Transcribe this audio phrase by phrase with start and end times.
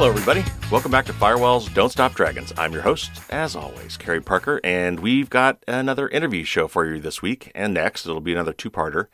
[0.00, 0.42] Hello, everybody.
[0.72, 2.54] Welcome back to Firewall's Don't Stop Dragons.
[2.56, 7.00] I'm your host, as always, Carey Parker, and we've got another interview show for you
[7.00, 8.06] this week and next.
[8.06, 9.08] It'll be another two parter.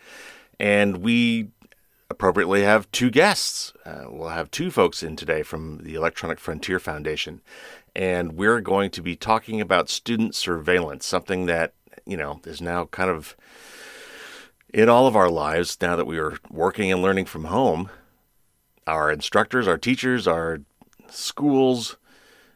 [0.60, 1.48] And we
[2.08, 3.72] appropriately have two guests.
[3.84, 7.40] Uh, we'll have two folks in today from the Electronic Frontier Foundation.
[7.96, 11.74] And we're going to be talking about student surveillance, something that,
[12.04, 13.36] you know, is now kind of
[14.72, 17.90] in all of our lives now that we are working and learning from home
[18.86, 20.60] our instructors, our teachers, our
[21.10, 21.96] schools,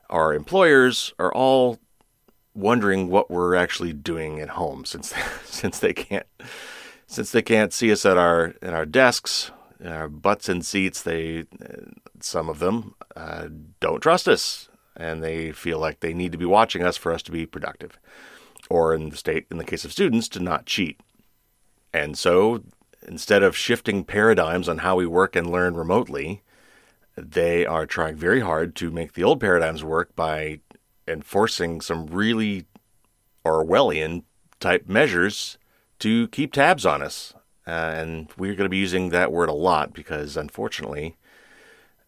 [0.09, 1.79] our employers are all
[2.55, 5.15] wondering what we're actually doing at home since
[5.45, 6.27] since they can't
[7.07, 9.51] since they can't see us at our at our desks,
[9.85, 11.03] our butts in seats.
[11.03, 11.47] They
[12.21, 13.49] some of them uh,
[13.81, 17.23] don't trust us, and they feel like they need to be watching us for us
[17.25, 17.99] to be productive,
[18.69, 21.01] or in the state in the case of students to not cheat.
[21.93, 22.63] And so
[23.07, 26.43] instead of shifting paradigms on how we work and learn remotely,
[27.17, 30.61] they are trying very hard to make the old paradigms work by
[31.07, 32.67] enforcing some really
[33.45, 34.25] Orwellian
[34.61, 35.59] type measures
[35.99, 37.35] to keep tabs on us.
[37.67, 41.17] Uh, and we're going to be using that word a lot because, unfortunately,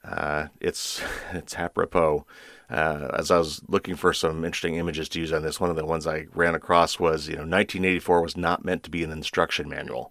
[0.05, 2.27] uh, it's it's apropos.
[2.71, 5.77] Uh, as I was looking for some interesting images to use on this, one of
[5.77, 9.11] the ones I ran across was, you know, 1984 was not meant to be an
[9.11, 10.11] instruction manual.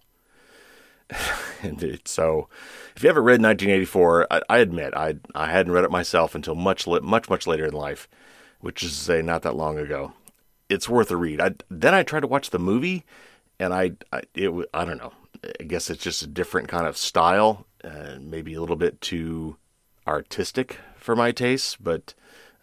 [1.62, 2.06] Indeed.
[2.08, 2.48] So,
[2.96, 6.54] if you haven't read 1984, I, I, admit I I hadn't read it myself until
[6.54, 8.08] much much much later in life,
[8.60, 10.12] which is say not that long ago.
[10.68, 11.40] It's worth a read.
[11.40, 13.04] I, then I tried to watch the movie,
[13.58, 15.12] and I, I it I don't know.
[15.60, 19.56] I guess it's just a different kind of style, uh, maybe a little bit too
[20.06, 21.82] artistic for my taste.
[21.82, 22.14] But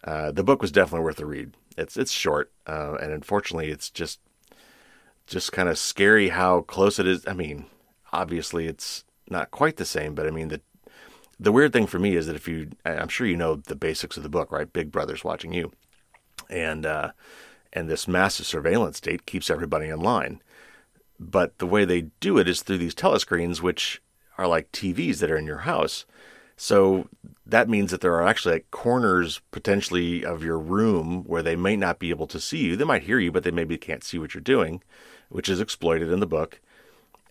[0.04, 1.54] uh, the book was definitely worth a read.
[1.76, 4.18] It's it's short, uh, and unfortunately, it's just
[5.26, 7.26] just kind of scary how close it is.
[7.26, 7.66] I mean,
[8.12, 10.60] obviously it's not quite the same, but I mean the
[11.38, 14.18] the weird thing for me is that if you, I'm sure you know the basics
[14.18, 14.70] of the book, right?
[14.70, 15.72] Big Brother's watching you,
[16.50, 17.12] and uh,
[17.72, 20.42] and this massive surveillance state keeps everybody in line.
[21.18, 24.02] But the way they do it is through these telescreens, which
[24.36, 26.04] are like TVs that are in your house.
[26.56, 27.08] So
[27.46, 31.74] that means that there are actually like corners potentially of your room where they may
[31.74, 32.76] not be able to see you.
[32.76, 34.82] They might hear you, but they maybe can't see what you're doing,
[35.30, 36.60] which is exploited in the book.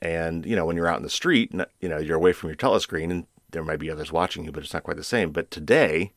[0.01, 2.57] And, you know, when you're out in the street, you know, you're away from your
[2.57, 5.31] telescreen and there might be others watching you, but it's not quite the same.
[5.31, 6.13] But today,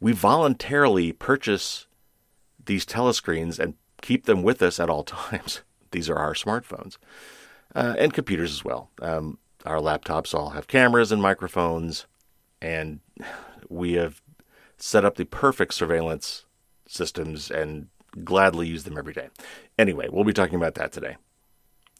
[0.00, 1.86] we voluntarily purchase
[2.64, 5.62] these telescreens and keep them with us at all times.
[5.90, 6.96] These are our smartphones
[7.74, 8.90] uh, and computers as well.
[9.00, 12.06] Um, our laptops all have cameras and microphones,
[12.62, 13.00] and
[13.68, 14.22] we have
[14.78, 16.44] set up the perfect surveillance
[16.86, 17.88] systems and
[18.24, 19.28] gladly use them every day.
[19.78, 21.16] Anyway, we'll be talking about that today.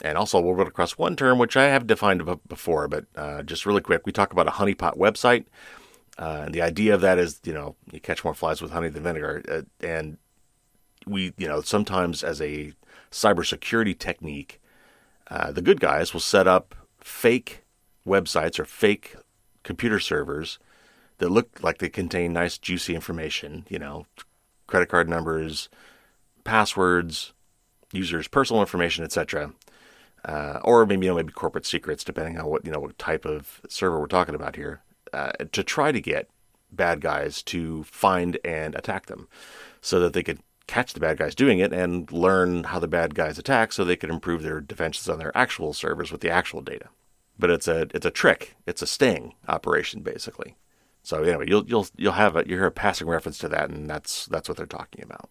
[0.02, 3.64] And also, we'll run across one term which I have defined before, but uh, just
[3.64, 5.46] really quick, we talk about a honeypot website.
[6.18, 8.88] Uh, and the idea of that is, you know, you catch more flies with honey
[8.88, 9.42] than vinegar.
[9.48, 10.18] Uh, and
[11.06, 12.72] we, you know, sometimes as a
[13.10, 14.60] cybersecurity technique,
[15.30, 17.64] uh, the good guys will set up fake
[18.06, 19.16] websites or fake
[19.62, 20.58] computer servers
[21.18, 24.06] that look like they contain nice, juicy information, you know,
[24.66, 25.68] credit card numbers,
[26.44, 27.32] passwords,
[27.92, 29.52] users' personal information, etc
[30.26, 33.24] uh, or maybe you know maybe corporate secrets, depending on what you know what type
[33.24, 34.82] of server we're talking about here,
[35.12, 36.28] uh, to try to get
[36.72, 39.28] bad guys to find and attack them,
[39.80, 43.14] so that they could catch the bad guys doing it and learn how the bad
[43.14, 46.60] guys attack, so they could improve their defenses on their actual servers with the actual
[46.60, 46.88] data.
[47.38, 50.56] But it's a it's a trick, it's a sting operation basically.
[51.04, 53.88] So anyway, you'll you'll you'll have a you hear a passing reference to that, and
[53.88, 55.30] that's that's what they're talking about.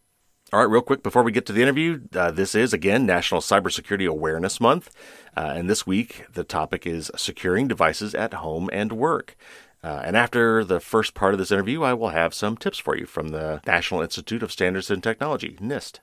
[0.54, 3.42] All right, real quick before we get to the interview, uh, this is again National
[3.42, 4.92] Cybersecurity Awareness Month,
[5.36, 9.36] uh, and this week the topic is securing devices at home and work.
[9.84, 12.96] Uh, and after the first part of this interview, I will have some tips for
[12.96, 16.00] you from the National Institute of Standards and Technology, NIST.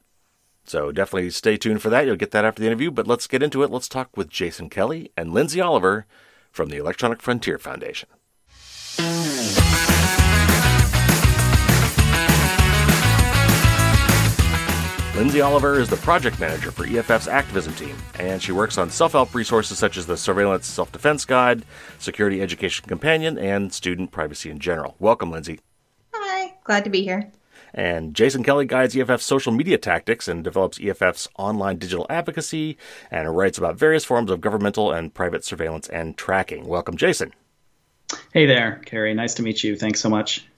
[0.64, 2.06] So definitely stay tuned for that.
[2.06, 2.90] You'll get that after the interview.
[2.90, 3.70] But let's get into it.
[3.70, 6.06] Let's talk with Jason Kelly and Lindsay Oliver
[6.50, 8.08] from the Electronic Frontier Foundation.
[15.22, 19.12] Lindsay Oliver is the project manager for EFF's activism team, and she works on self
[19.12, 21.64] help resources such as the Surveillance Self Defense Guide,
[22.00, 24.96] Security Education Companion, and Student Privacy in General.
[24.98, 25.60] Welcome, Lindsay.
[26.12, 27.30] Hi, glad to be here.
[27.72, 32.76] And Jason Kelly guides EFF's social media tactics and develops EFF's online digital advocacy
[33.08, 36.66] and writes about various forms of governmental and private surveillance and tracking.
[36.66, 37.32] Welcome, Jason.
[38.32, 39.14] Hey there, Carey.
[39.14, 39.76] Nice to meet you.
[39.76, 40.48] Thanks so much.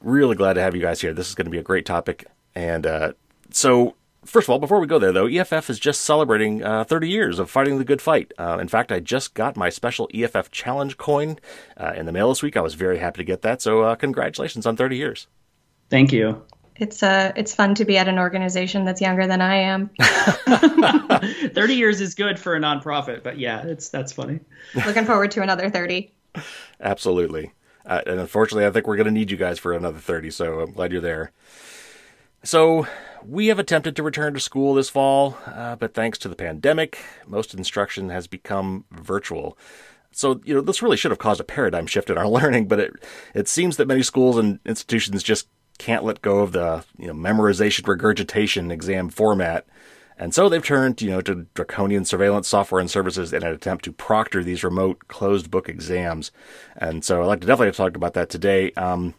[0.00, 1.12] Really glad to have you guys here.
[1.12, 2.24] This is going to be a great topic.
[2.54, 3.12] And uh,
[3.50, 7.08] so, First of all, before we go there, though, EFF is just celebrating uh, 30
[7.08, 8.32] years of fighting the good fight.
[8.38, 11.38] Uh, in fact, I just got my special EFF challenge coin
[11.76, 12.56] uh, in the mail this week.
[12.56, 13.60] I was very happy to get that.
[13.60, 15.26] So, uh, congratulations on 30 years.
[15.90, 16.42] Thank you.
[16.76, 19.90] It's uh, it's fun to be at an organization that's younger than I am.
[21.54, 24.40] 30 years is good for a nonprofit, but yeah, it's that's funny.
[24.74, 26.12] Looking forward to another 30.
[26.80, 27.52] Absolutely.
[27.86, 30.60] Uh, and unfortunately, I think we're going to need you guys for another 30, so
[30.60, 31.32] I'm glad you're there.
[32.42, 32.86] So,
[33.26, 36.98] we have attempted to return to school this fall, uh, but thanks to the pandemic,
[37.26, 39.58] most instruction has become virtual.
[40.12, 42.80] So, you know, this really should have caused a paradigm shift in our learning, but
[42.80, 42.92] it,
[43.34, 45.48] it seems that many schools and institutions just
[45.78, 49.66] can't let go of the, you know, memorization regurgitation exam format
[50.16, 53.84] and so they've turned, you know, to draconian surveillance software and services in an attempt
[53.84, 56.30] to proctor these remote closed book exams.
[56.76, 58.70] And so I'd like to definitely talk about that today.
[58.72, 59.14] Um,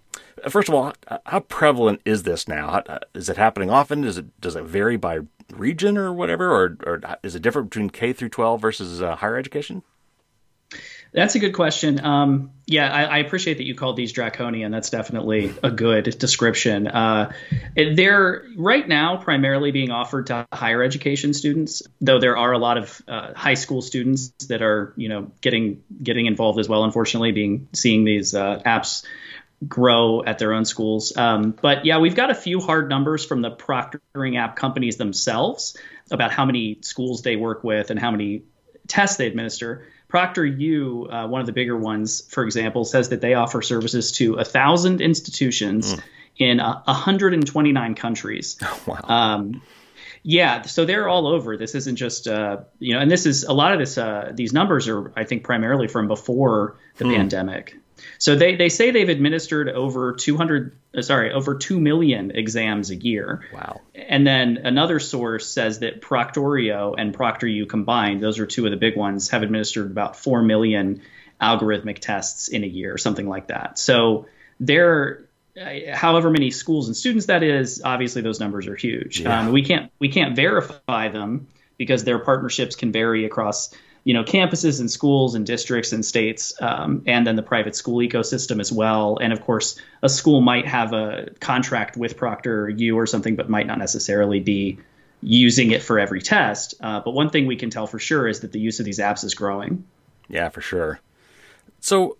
[0.49, 0.93] first of all,
[1.25, 2.83] how prevalent is this now?
[3.13, 4.03] Is it happening often?
[4.03, 5.19] Is it does it vary by
[5.51, 9.37] region or whatever, or, or is it different between K through 12 versus uh, higher
[9.37, 9.83] education?
[11.13, 12.03] That's a good question.
[12.03, 14.69] Um, yeah, I, I, appreciate that you called these draconian.
[14.69, 16.89] That's definitely a good description.
[16.89, 17.31] Uh,
[17.73, 22.77] they're right now primarily being offered to higher education students, though there are a lot
[22.77, 26.83] of uh, high school students that are, you know, getting getting involved as well.
[26.83, 29.05] Unfortunately, being seeing these uh, apps
[29.67, 31.15] grow at their own schools.
[31.15, 35.77] Um, but yeah, we've got a few hard numbers from the proctoring app companies themselves
[36.11, 38.43] about how many schools they work with and how many
[38.87, 39.87] tests they administer.
[40.09, 44.35] ProctorU, uh, one of the bigger ones, for example, says that they offer services to
[44.35, 46.01] a thousand institutions mm.
[46.37, 48.57] in uh, 129 countries.
[48.61, 48.99] Oh, wow.
[49.03, 49.61] Um,
[50.27, 51.55] yeah, so they're all over.
[51.55, 53.97] This isn't just uh, you know, and this is a lot of this.
[53.97, 57.15] Uh, these numbers are, I think, primarily from before the mm.
[57.15, 57.77] pandemic.
[58.17, 62.95] So they, they say they've administered over 200, uh, sorry, over 2 million exams a
[62.95, 63.45] year.
[63.53, 63.81] Wow.
[63.93, 68.77] And then another source says that Proctorio and ProctorU combined, those are two of the
[68.77, 71.01] big ones, have administered about 4 million
[71.41, 73.77] algorithmic tests in a year, something like that.
[73.77, 74.27] So
[74.59, 75.25] they're,
[75.59, 79.21] uh, however many schools and students that is, obviously those numbers are huge.
[79.21, 79.39] Yeah.
[79.39, 81.47] Um, we can't we can't verify them
[81.77, 83.73] because their partnerships can vary across
[84.05, 87.97] you know campuses and schools and districts and states um, and then the private school
[87.97, 89.17] ecosystem as well.
[89.19, 93.67] And of course a school might have a contract with ProctorU or something but might
[93.67, 94.77] not necessarily be
[95.21, 96.75] using it for every test.
[96.79, 98.99] Uh, but one thing we can tell for sure is that the use of these
[98.99, 99.83] apps is growing.
[100.29, 100.99] Yeah for sure.
[101.79, 102.17] So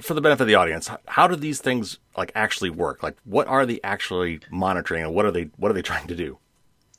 [0.00, 3.02] for the benefit of the audience how do these things like actually work?
[3.02, 6.16] Like what are they actually monitoring and what are they what are they trying to
[6.16, 6.38] do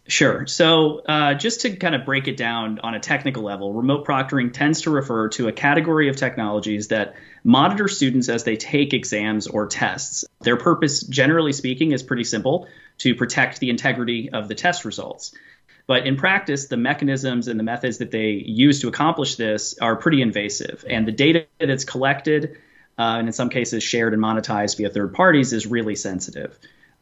[0.07, 0.48] Sure.
[0.48, 4.54] So, uh, just to kind of break it down on a technical level, remote proctoring
[4.54, 9.48] tends to refer to a category of technologies that monitor students as they take exams
[9.48, 10.24] or tests.
[10.39, 12.69] Their purpose, generally speaking, is pretty simple
[13.00, 15.36] to protect the integrity of the test results.
[15.88, 19.98] But in practice, the mechanisms and the methods that they use to accomplish this are
[19.98, 20.86] pretty invasive.
[20.89, 22.57] And the data that's collected,
[22.98, 26.57] uh, and in some cases shared and monetized via third parties, is really sensitive.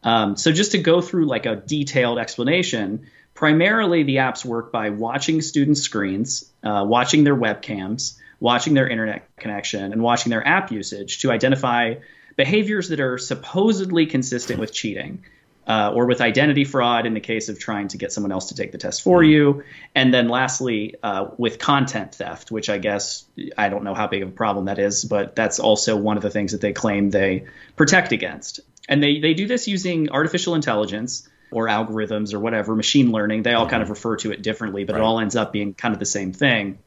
[0.06, 4.90] Um, so just to go through like a detailed explanation, primarily the apps work by
[4.90, 10.70] watching students' screens, uh, watching their webcams, watching their internet connection, and watching their app
[10.70, 11.96] usage to identify
[12.36, 15.24] behaviors that are supposedly consistent with cheating.
[15.68, 18.54] Uh, or with identity fraud in the case of trying to get someone else to
[18.54, 19.64] take the test for you.
[19.96, 23.24] And then lastly, uh, with content theft, which I guess
[23.58, 26.22] I don't know how big of a problem that is, but that's also one of
[26.22, 28.60] the things that they claim they protect against.
[28.88, 33.42] And they, they do this using artificial intelligence or algorithms or whatever, machine learning.
[33.42, 33.70] They all mm-hmm.
[33.70, 35.02] kind of refer to it differently, but right.
[35.02, 36.78] it all ends up being kind of the same thing.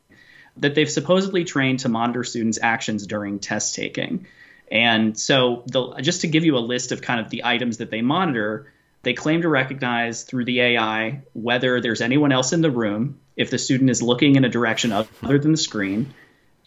[0.57, 4.27] That they've supposedly trained to monitor students' actions during test taking.
[4.71, 5.63] And so,
[6.01, 9.13] just to give you a list of kind of the items that they monitor, they
[9.13, 13.57] claim to recognize through the AI whether there's anyone else in the room, if the
[13.57, 16.13] student is looking in a direction other than the screen,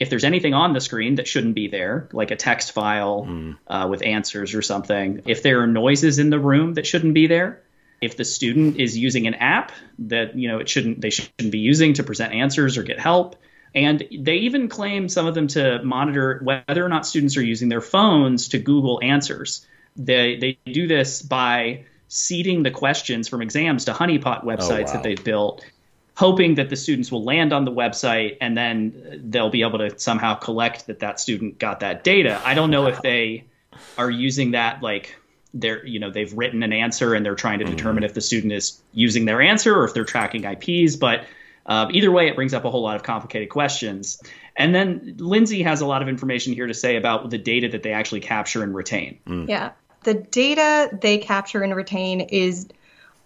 [0.02, 3.56] if there's anything on the screen that shouldn't be there, like a text file mm.
[3.68, 7.28] uh, with answers or something, if there are noises in the room that shouldn't be
[7.28, 7.62] there,
[8.00, 11.61] if the student is using an app that you know it shouldn't they shouldn't be
[11.61, 13.37] using to present answers or get help,
[13.76, 17.68] and they even claim some of them to monitor whether or not students are using
[17.68, 19.64] their phones to Google answers.
[19.94, 24.92] They they do this by seeding the questions from exams to honeypot websites oh, wow.
[24.94, 25.64] that they've built
[26.14, 29.99] hoping that the students will land on the website and then they'll be able to
[29.99, 32.40] somehow collect that that student got that data.
[32.45, 32.88] I don't know wow.
[32.88, 33.45] if they
[33.97, 35.16] are using that like
[35.54, 37.76] they're you know they've written an answer and they're trying to mm-hmm.
[37.76, 41.25] determine if the student is using their answer or if they're tracking IPs, but
[41.64, 44.21] uh, either way, it brings up a whole lot of complicated questions.
[44.57, 47.83] And then Lindsay has a lot of information here to say about the data that
[47.83, 49.21] they actually capture and retain.
[49.26, 49.49] Mm.
[49.49, 49.71] Yeah,
[50.02, 52.66] the data they capture and retain is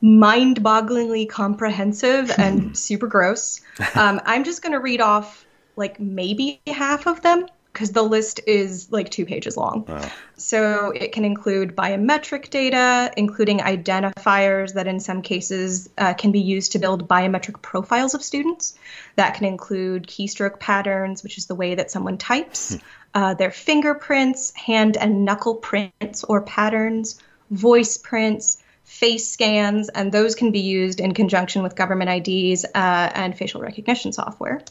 [0.01, 3.61] mind bogglingly comprehensive and super gross.
[3.95, 8.41] Um, I'm just going to read off like maybe half of them because the list
[8.47, 9.85] is like two pages long.
[9.87, 10.11] Wow.
[10.39, 16.41] So it can include biometric data, including identifiers that in some cases uh, can be
[16.41, 18.79] used to build biometric profiles of students.
[19.17, 22.81] That can include keystroke patterns, which is the way that someone types, hmm.
[23.13, 28.57] uh, their fingerprints, hand and knuckle prints or patterns, voice prints,
[28.87, 33.61] face scans, and those can be used in conjunction with government IDs uh, and facial
[33.61, 34.63] recognition software.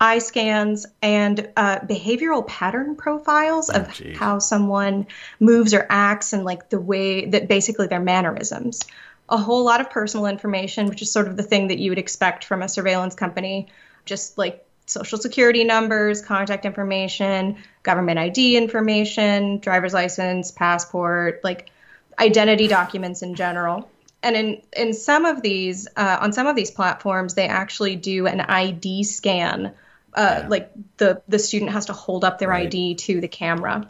[0.00, 5.06] Eye scans and uh, behavioral pattern profiles of oh, how someone
[5.38, 8.80] moves or acts and like the way that basically their mannerisms.
[9.28, 12.00] A whole lot of personal information, which is sort of the thing that you would
[12.00, 13.68] expect from a surveillance company,
[14.04, 21.70] just like social security numbers, contact information, government ID information, driver's license, passport, like
[22.18, 23.88] identity documents in general.
[24.22, 28.26] And in in some of these, uh, on some of these platforms, they actually do
[28.26, 29.74] an ID scan
[30.14, 30.48] uh, yeah.
[30.48, 32.66] like the the student has to hold up their right.
[32.66, 33.86] ID to the camera.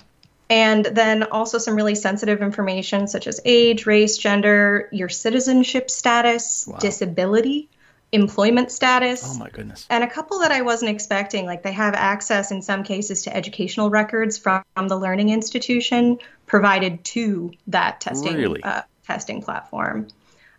[0.49, 6.67] And then also some really sensitive information such as age, race, gender, your citizenship status,
[6.69, 6.77] wow.
[6.77, 7.71] disability,
[8.13, 9.23] employment status.
[9.25, 9.87] Oh my goodness.
[9.91, 13.35] And a couple that I wasn't expecting, like they have access in some cases to
[13.35, 18.63] educational records from the learning institution provided to that testing really?
[18.63, 20.09] uh, testing platform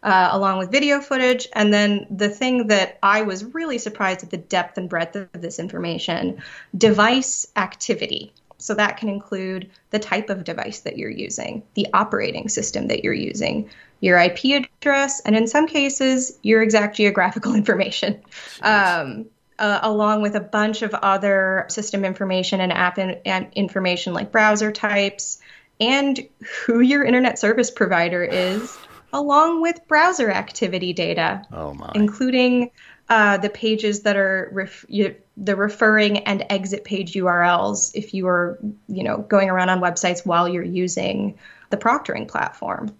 [0.03, 1.47] uh, along with video footage.
[1.53, 5.29] And then the thing that I was really surprised at the depth and breadth of
[5.33, 6.41] this information
[6.77, 8.33] device activity.
[8.63, 13.03] So that can include the type of device that you're using, the operating system that
[13.03, 18.21] you're using, your IP address, and in some cases, your exact geographical information.
[18.61, 19.25] Um,
[19.59, 24.31] uh, along with a bunch of other system information and app in, and information like
[24.31, 25.39] browser types
[25.81, 26.25] and
[26.65, 28.77] who your internet service provider is
[29.13, 32.71] along with browser activity data, oh including
[33.13, 38.25] uh, the pages that are ref- you, the referring and exit page URLs if you
[38.27, 41.37] are, you know, going around on websites while you're using
[41.69, 42.91] the proctoring platform.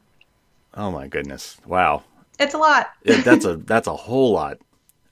[0.75, 1.57] Oh my goodness!
[1.65, 2.03] Wow,
[2.37, 2.91] it's a lot.
[3.03, 4.59] that's a that's a whole lot.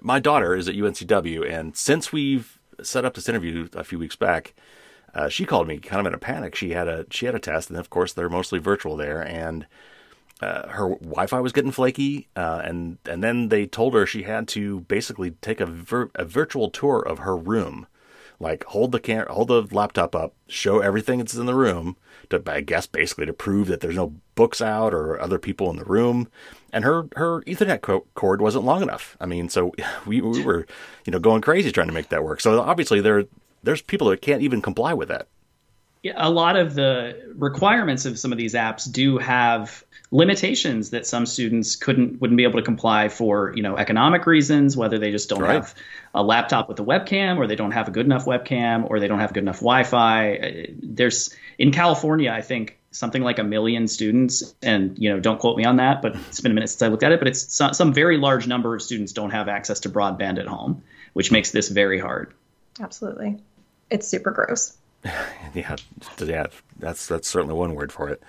[0.03, 4.15] My daughter is at UNCW, and since we've set up this interview a few weeks
[4.15, 4.53] back,
[5.15, 6.53] uh, she called me kind of in a panic.
[6.53, 9.65] She had a she had a test, and of course they're mostly virtual there, and
[10.41, 14.47] uh, her Wi-Fi was getting flaky, uh, and and then they told her she had
[14.49, 17.85] to basically take a, vir- a virtual tour of her room,
[18.39, 21.95] like hold the cam- hold the laptop up, show everything that's in the room,
[22.31, 25.75] to I guess basically to prove that there's no books out or other people in
[25.77, 26.27] the room,
[26.73, 29.15] and her her Ethernet co- cord wasn't long enough.
[29.21, 29.73] I mean, so
[30.07, 30.65] we we were
[31.05, 32.41] you know going crazy trying to make that work.
[32.41, 33.25] So obviously there
[33.61, 35.27] there's people that can't even comply with that.
[36.03, 41.05] Yeah, a lot of the requirements of some of these apps do have limitations that
[41.05, 45.09] some students couldn't wouldn't be able to comply for you know economic reasons whether they
[45.11, 45.53] just don't right.
[45.53, 45.75] have
[46.13, 49.07] a laptop with a webcam or they don't have a good enough webcam or they
[49.07, 50.35] don't have good enough wi-fi.
[50.35, 55.39] Uh, there's in california i think something like a million students and you know don't
[55.39, 57.29] quote me on that but it's been a minute since i looked at it but
[57.29, 60.83] it's some, some very large number of students don't have access to broadband at home
[61.13, 62.33] which makes this very hard.
[62.79, 63.37] Absolutely.
[63.89, 64.77] It's super gross
[65.55, 65.75] yeah
[66.23, 66.47] yeah
[66.79, 68.21] that's that's certainly one word for it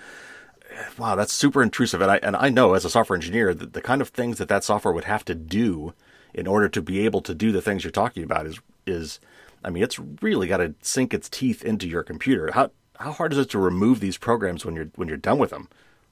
[0.97, 2.01] wow, that's super intrusive.
[2.01, 4.49] And I and I know as a software engineer that the kind of things that
[4.49, 5.93] that software would have to do
[6.33, 9.19] in order to be able to do the things you're talking about is is
[9.63, 12.51] I mean, it's really got to sink its teeth into your computer.
[12.53, 15.51] How how hard is it to remove these programs when you're when you're done with
[15.51, 15.69] them?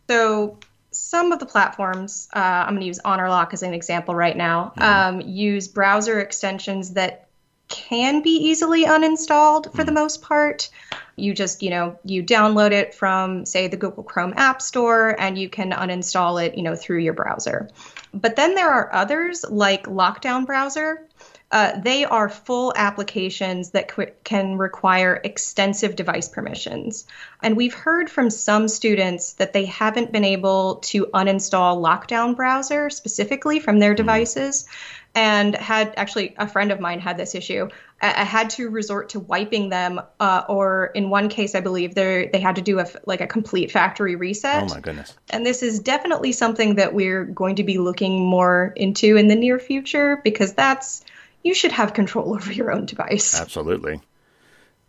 [0.09, 0.57] So
[0.91, 4.73] some of the platforms, uh, I'm going to use HonorLock as an example right now,
[4.77, 5.19] mm-hmm.
[5.19, 7.29] um, use browser extensions that
[7.71, 10.69] can be easily uninstalled for the most part.
[11.15, 15.37] You just you know you download it from say the google chrome app store and
[15.37, 17.69] you can uninstall it you know through your browser.
[18.13, 21.07] But then there are others like lockdown browser.
[21.51, 27.05] Uh, they are full applications that qu- can require extensive device permissions.
[27.43, 32.89] And we've heard from some students that they haven't been able to uninstall Lockdown Browser
[32.89, 33.97] specifically from their hmm.
[33.97, 34.65] devices
[35.13, 37.69] and had actually a friend of mine had this issue.
[38.01, 41.95] I, I had to resort to wiping them, uh, or in one case, I believe
[41.95, 44.63] they they had to do a like a complete factory reset.
[44.63, 45.15] Oh my goodness!
[45.29, 49.35] And this is definitely something that we're going to be looking more into in the
[49.35, 51.03] near future because that's
[51.43, 53.39] you should have control over your own device.
[53.39, 54.01] Absolutely.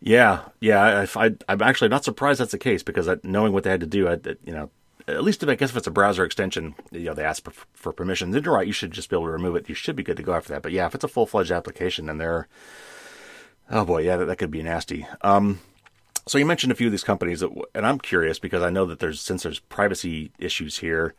[0.05, 1.07] Yeah, yeah.
[1.15, 3.87] I, am actually not surprised that's the case because I, knowing what they had to
[3.87, 4.69] do, I, you know,
[5.09, 7.53] at least if I guess if it's a browser extension, you know, they ask for,
[7.73, 8.35] for permissions.
[8.35, 9.69] And you're right, you should just be able to remove it.
[9.69, 10.63] You should be good to go after that.
[10.63, 12.49] But yeah, if it's a full fledged application, then they're,
[13.71, 15.07] oh boy, yeah, that, that could be nasty.
[15.23, 15.61] Um,
[16.27, 18.87] so you mentioned a few of these companies, that, and I'm curious because I know
[18.87, 21.15] that there's since there's privacy issues here.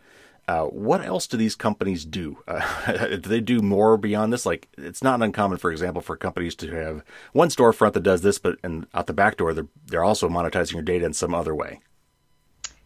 [0.45, 2.37] Uh, what else do these companies do?
[2.85, 4.45] Uh, do they do more beyond this?
[4.45, 8.37] Like, it's not uncommon, for example, for companies to have one storefront that does this,
[8.37, 11.55] but and out the back door, they're they're also monetizing your data in some other
[11.55, 11.79] way.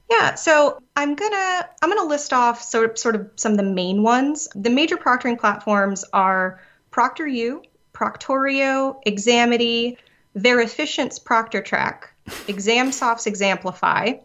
[0.09, 3.63] Yeah, so I'm gonna I'm gonna list off sort of, sort of some of the
[3.63, 4.47] main ones.
[4.55, 6.61] The major proctoring platforms are
[6.91, 9.97] ProctorU, Proctorio, Examity,
[10.35, 14.21] Verificient's ProctorTrack, ExamSoft's Examplify,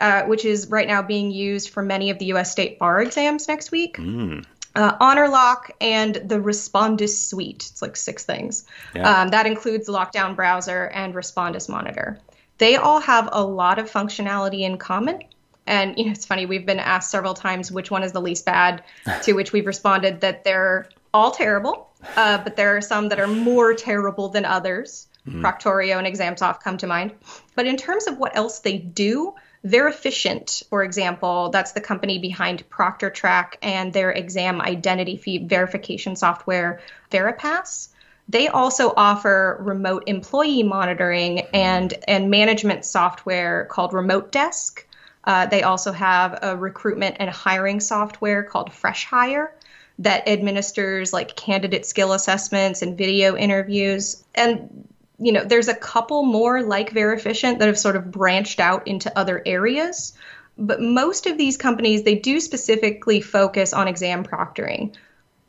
[0.00, 2.50] uh, which is right now being used for many of the U.S.
[2.52, 3.96] state bar exams next week.
[3.96, 4.44] Mm.
[4.74, 7.68] Uh, HonorLock and the Respondus suite.
[7.70, 8.64] It's like six things.
[8.94, 9.22] Yeah.
[9.22, 12.18] Um, that includes Lockdown Browser and Respondus Monitor.
[12.62, 15.24] They all have a lot of functionality in common.
[15.66, 16.46] And you know, it's funny.
[16.46, 18.84] We've been asked several times which one is the least bad,
[19.24, 23.26] to which we've responded that they're all terrible, uh, but there are some that are
[23.26, 25.08] more terrible than others.
[25.26, 27.12] Proctorio and ExamSoft come to mind.
[27.56, 32.68] But in terms of what else they do, Verificient, for example, that's the company behind
[32.68, 36.80] ProctorTrack and their exam identity fee verification software,
[37.12, 37.88] Veripass.
[38.28, 44.86] They also offer remote employee monitoring and, and management software called Remote Desk.
[45.24, 49.54] Uh, they also have a recruitment and hiring software called Fresh Hire
[49.98, 54.24] that administers like candidate skill assessments and video interviews.
[54.34, 54.88] And
[55.18, 59.16] you know, there's a couple more like Verificient that have sort of branched out into
[59.16, 60.14] other areas.
[60.58, 64.94] But most of these companies, they do specifically focus on exam proctoring.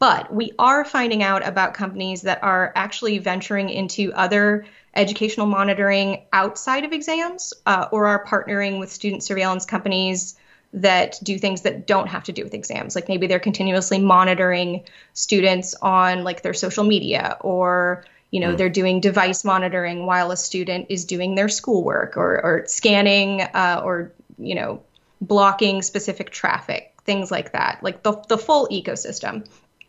[0.03, 6.25] But we are finding out about companies that are actually venturing into other educational monitoring
[6.33, 10.37] outside of exams uh, or are partnering with student surveillance companies
[10.73, 12.95] that do things that don't have to do with exams.
[12.95, 14.83] Like maybe they're continuously monitoring
[15.13, 20.35] students on like their social media or you know they're doing device monitoring while a
[20.35, 24.83] student is doing their schoolwork or, or scanning uh, or you know
[25.21, 27.79] blocking specific traffic things like that.
[27.81, 29.45] Like the, the full ecosystem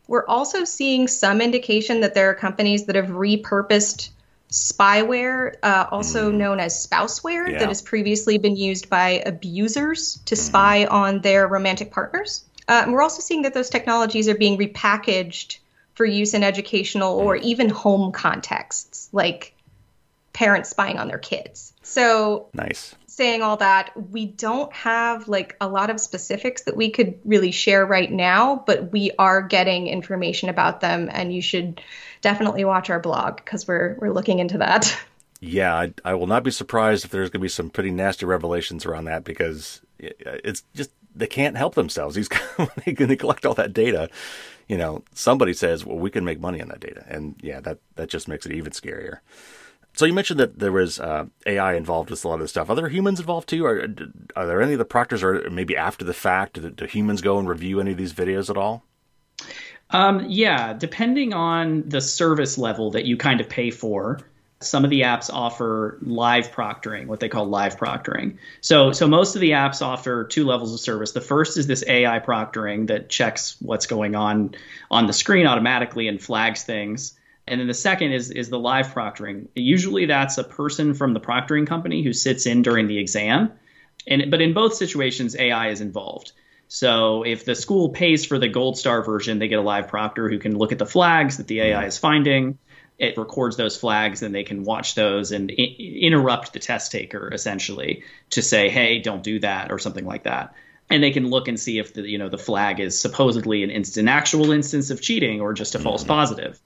[0.06, 4.10] we're also seeing some indication that there are companies that have repurposed
[4.50, 7.58] spyware, uh, also known as spouseware, Yeah.
[7.58, 12.44] that has previously been used by abusers to spy on their romantic partners.
[12.68, 15.58] Uh, and we're also seeing that those technologies are being repackaged
[15.94, 19.54] for use in educational or even home contexts, like
[20.32, 21.72] parents spying on their kids.
[21.82, 22.94] So Nice.
[23.14, 27.52] Saying all that, we don't have like a lot of specifics that we could really
[27.52, 31.80] share right now, but we are getting information about them, and you should
[32.22, 34.96] definitely watch our blog because we're we're looking into that.
[35.40, 38.24] Yeah, I, I will not be surprised if there's going to be some pretty nasty
[38.24, 42.14] revelations around that because it- it's just they can't help themselves.
[42.14, 42.30] These
[42.86, 44.08] they, they collect all that data,
[44.68, 47.78] you know, somebody says, "Well, we can make money on that data," and yeah, that
[47.96, 49.18] that just makes it even scarier.
[49.94, 52.68] So you mentioned that there was uh, AI involved with a lot of this stuff.
[52.68, 53.64] Are there humans involved too?
[53.64, 53.86] Are,
[54.34, 57.38] are there any of the proctors, or maybe after the fact, do, do humans go
[57.38, 58.82] and review any of these videos at all?
[59.90, 64.18] Um, yeah, depending on the service level that you kind of pay for,
[64.60, 68.38] some of the apps offer live proctoring, what they call live proctoring.
[68.60, 71.12] So, so most of the apps offer two levels of service.
[71.12, 74.54] The first is this AI proctoring that checks what's going on
[74.90, 77.14] on the screen automatically and flags things.
[77.46, 79.48] And then the second is is the live proctoring.
[79.54, 83.52] Usually, that's a person from the proctoring company who sits in during the exam.
[84.06, 86.32] And but in both situations, AI is involved.
[86.68, 90.28] So if the school pays for the gold star version, they get a live proctor
[90.28, 92.58] who can look at the flags that the AI is finding.
[92.98, 97.30] It records those flags, and they can watch those and I- interrupt the test taker
[97.32, 100.54] essentially to say, "Hey, don't do that" or something like that.
[100.88, 103.70] And they can look and see if the you know the flag is supposedly an
[103.70, 106.12] instant actual instance of cheating or just a false mm-hmm.
[106.12, 106.60] positive.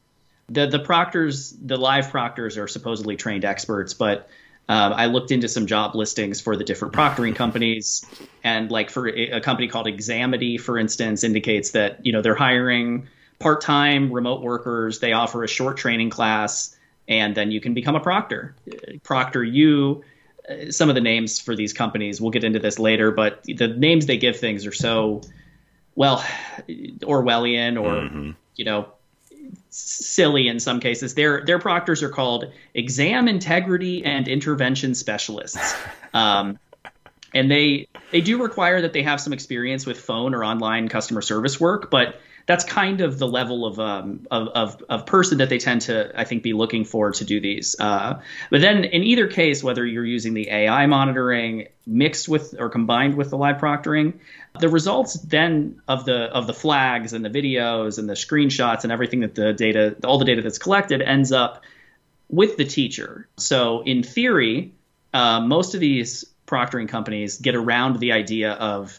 [0.49, 4.29] The the proctors, the live proctors, are supposedly trained experts, but
[4.69, 8.05] um, I looked into some job listings for the different proctoring companies,
[8.45, 13.09] and like for a, company called Examity, for instance, indicates that you know they're hiring
[13.39, 14.99] part-time remote workers.
[14.99, 18.55] They offer a short training class, and then you can become a proctor.
[19.03, 20.05] Proctor U.
[20.49, 23.69] uh, Some of the names for these companies, we'll get into this later, but the
[23.69, 25.23] names they give things are so
[25.95, 26.25] well
[26.69, 28.93] Orwellian or you know
[29.71, 31.15] silly in some cases.
[31.15, 35.75] Their their proctors are called exam integrity and intervention specialists.
[36.15, 36.59] Um,
[37.35, 41.23] and they they do require that they have some experience with phone or online customer
[41.23, 45.51] service work, but that's kind of the level of um, of, of, of person that
[45.51, 47.77] they tend to I think be looking for to do these.
[47.79, 52.71] Uh, but then in either case, whether you're using the AI monitoring mixed with or
[52.71, 54.15] combined with the live proctoring,
[54.59, 58.93] the results then of the of the flags and the videos and the screenshots and
[58.93, 61.63] everything that the data all the data that's collected ends up
[62.31, 63.29] with the teacher.
[63.37, 64.73] So in theory,
[65.13, 68.99] uh, most of these proctoring companies get around the idea of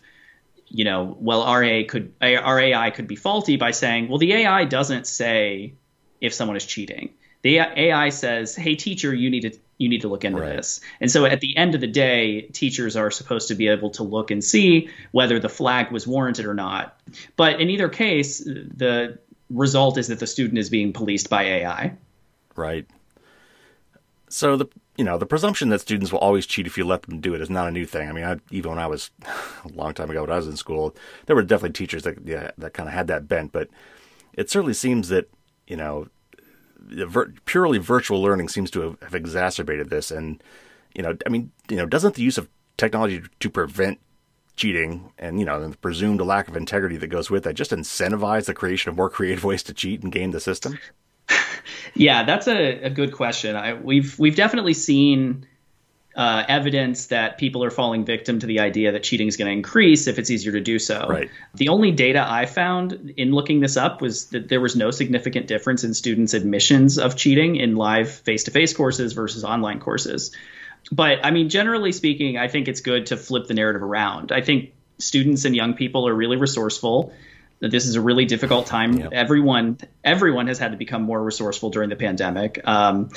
[0.69, 4.17] you know, well, our AI could uh, our AI could be faulty by saying, well,
[4.17, 5.73] the AI doesn't say
[6.21, 7.13] if someone is cheating.
[7.41, 10.58] The AI says, "Hey, teacher, you need to you need to look into right.
[10.58, 13.89] this." And so, at the end of the day, teachers are supposed to be able
[13.91, 16.99] to look and see whether the flag was warranted or not.
[17.38, 19.17] But in either case, the
[19.49, 21.95] result is that the student is being policed by AI.
[22.55, 22.86] Right.
[24.27, 24.67] So the
[24.99, 27.39] you know the presumption that students will always cheat if you let them do it
[27.39, 28.09] is not a new thing.
[28.09, 29.12] I mean, I, even when I was
[29.63, 30.93] a long time ago when I was in school,
[31.25, 33.53] there were definitely teachers that yeah, that kind of had that bent.
[33.53, 33.69] But
[34.33, 35.29] it certainly seems that
[35.67, 36.09] you know
[36.81, 40.12] vir- purely virtual learning seems to have, have exacerbated this.
[40.12, 40.43] And
[40.93, 44.01] you know, I mean, you know, doesn't the use of technology to prevent
[44.57, 48.47] cheating and you know the presumed lack of integrity that goes with that just incentivize
[48.47, 50.77] the creation of more creative ways to cheat and game the system?
[51.95, 53.55] yeah, that's a, a good question.
[53.55, 55.45] I, we've we've definitely seen
[56.15, 59.53] uh, evidence that people are falling victim to the idea that cheating is going to
[59.53, 61.05] increase if it's easier to do so.
[61.07, 61.29] Right.
[61.55, 65.47] The only data I found in looking this up was that there was no significant
[65.47, 70.35] difference in students' admissions of cheating in live face-to-face courses versus online courses.
[70.91, 74.31] But I mean, generally speaking, I think it's good to flip the narrative around.
[74.31, 77.13] I think students and young people are really resourceful
[77.60, 78.93] that this is a really difficult time.
[78.93, 79.10] Yep.
[79.13, 82.60] Everyone everyone has had to become more resourceful during the pandemic.
[82.65, 83.10] Um,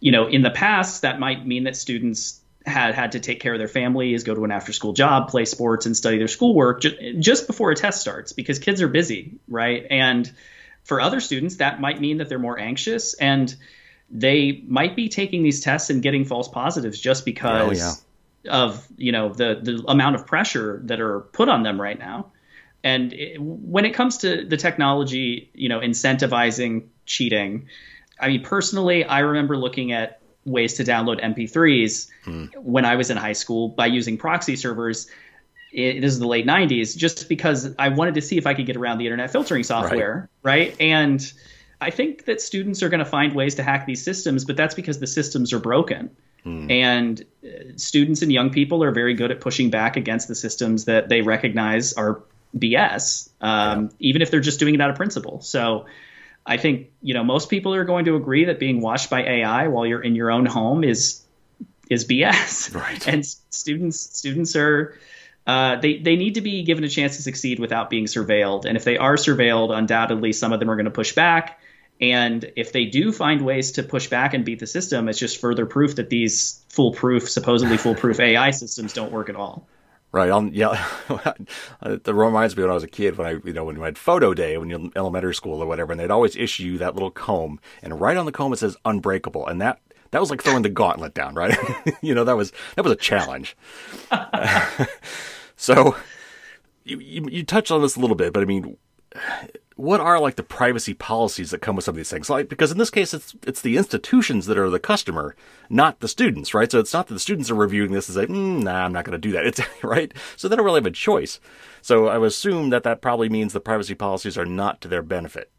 [0.00, 3.52] you know, in the past, that might mean that students had had to take care
[3.52, 6.80] of their families, go to an after school job, play sports, and study their schoolwork
[6.80, 9.86] just, just before a test starts because kids are busy, right?
[9.90, 10.30] And
[10.84, 13.54] for other students, that might mean that they're more anxious and
[14.10, 17.98] they might be taking these tests and getting false positives just because oh,
[18.44, 18.62] yeah.
[18.64, 22.32] of you know the the amount of pressure that are put on them right now.
[22.84, 27.66] And it, when it comes to the technology, you know, incentivizing cheating,
[28.20, 32.44] I mean, personally, I remember looking at ways to download MP3s hmm.
[32.56, 35.08] when I was in high school by using proxy servers.
[35.72, 38.66] It, this is the late 90s, just because I wanted to see if I could
[38.66, 40.68] get around the internet filtering software, right?
[40.68, 40.76] right?
[40.78, 41.32] And
[41.80, 44.74] I think that students are going to find ways to hack these systems, but that's
[44.74, 46.10] because the systems are broken.
[46.44, 46.70] Hmm.
[46.70, 50.84] And uh, students and young people are very good at pushing back against the systems
[50.84, 52.22] that they recognize are
[52.56, 53.88] BS, um, yeah.
[54.00, 55.40] even if they're just doing it out of principle.
[55.40, 55.86] So
[56.46, 59.68] I think you know most people are going to agree that being watched by AI
[59.68, 61.22] while you're in your own home is
[61.90, 62.74] is BS.
[62.74, 63.06] Right.
[63.12, 64.98] And students students are
[65.46, 68.64] uh, they they need to be given a chance to succeed without being surveilled.
[68.64, 71.60] And if they are surveilled, undoubtedly some of them are going to push back.
[72.00, 75.40] And if they do find ways to push back and beat the system, it's just
[75.40, 79.68] further proof that these foolproof, supposedly foolproof AI systems don't work at all.
[80.14, 80.30] Right.
[80.30, 80.86] On yeah,
[81.82, 83.98] that reminds me when I was a kid when I you know when we had
[83.98, 86.94] photo day when you're in elementary school or whatever, and they'd always issue you that
[86.94, 89.80] little comb, and right on the comb it says unbreakable, and that
[90.12, 91.58] that was like throwing the gauntlet down, right?
[92.00, 93.56] you know that was that was a challenge.
[95.56, 95.96] so
[96.84, 98.76] you, you you touched on this a little bit, but I mean
[99.76, 102.30] what are like the privacy policies that come with some of these things?
[102.30, 105.34] Like because in this case it's it's the institutions that are the customer,
[105.68, 106.70] not the students, right?
[106.70, 109.04] So it's not that the students are reviewing this and say, mm, "Nah, I'm not
[109.04, 110.12] going to do that." It's right.
[110.36, 111.40] So they don't really have a choice.
[111.82, 115.02] So I would assume that that probably means the privacy policies are not to their
[115.02, 115.50] benefit.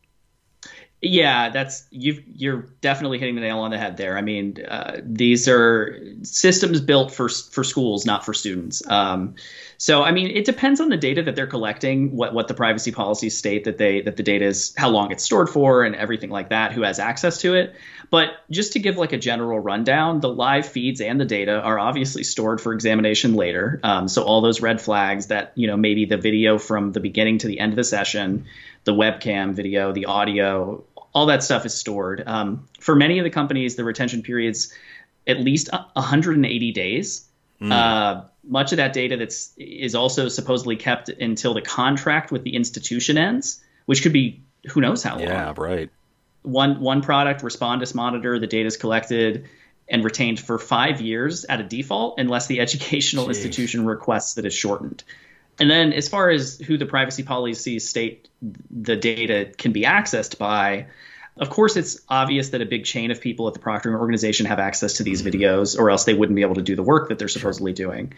[1.07, 4.17] Yeah, that's you you're definitely hitting the nail on the head there.
[4.17, 8.81] I mean, uh, these are systems built for for schools, not for students.
[8.87, 9.35] Um,
[9.77, 12.91] so, I mean, it depends on the data that they're collecting, what what the privacy
[12.91, 16.31] policies state that they that the data is, how long it's stored for, and everything
[16.31, 16.71] like that.
[16.71, 17.75] Who has access to it?
[18.09, 21.77] But just to give like a general rundown, the live feeds and the data are
[21.77, 23.79] obviously stored for examination later.
[23.83, 27.37] Um, so all those red flags that you know maybe the video from the beginning
[27.39, 28.45] to the end of the session,
[28.85, 30.83] the webcam video, the audio,
[31.15, 32.21] all that stuff is stored.
[32.28, 34.71] Um, for many of the companies, the retention periods
[35.25, 37.25] at least 180 days.
[37.62, 37.71] Mm.
[37.71, 42.56] Uh, much of that data that's is also supposedly kept until the contract with the
[42.56, 45.28] institution ends, which could be who knows how long.
[45.28, 45.89] Yeah, right.
[46.43, 49.47] One one product, Respondus Monitor, the data is collected
[49.88, 53.30] and retained for five years at a default, unless the educational Jeez.
[53.30, 55.04] institution requests that it's shortened.
[55.59, 58.27] And then, as far as who the privacy policies state
[58.69, 60.87] the data can be accessed by,
[61.37, 64.59] of course, it's obvious that a big chain of people at the proctoring organization have
[64.59, 67.19] access to these videos, or else they wouldn't be able to do the work that
[67.19, 68.13] they're supposedly doing.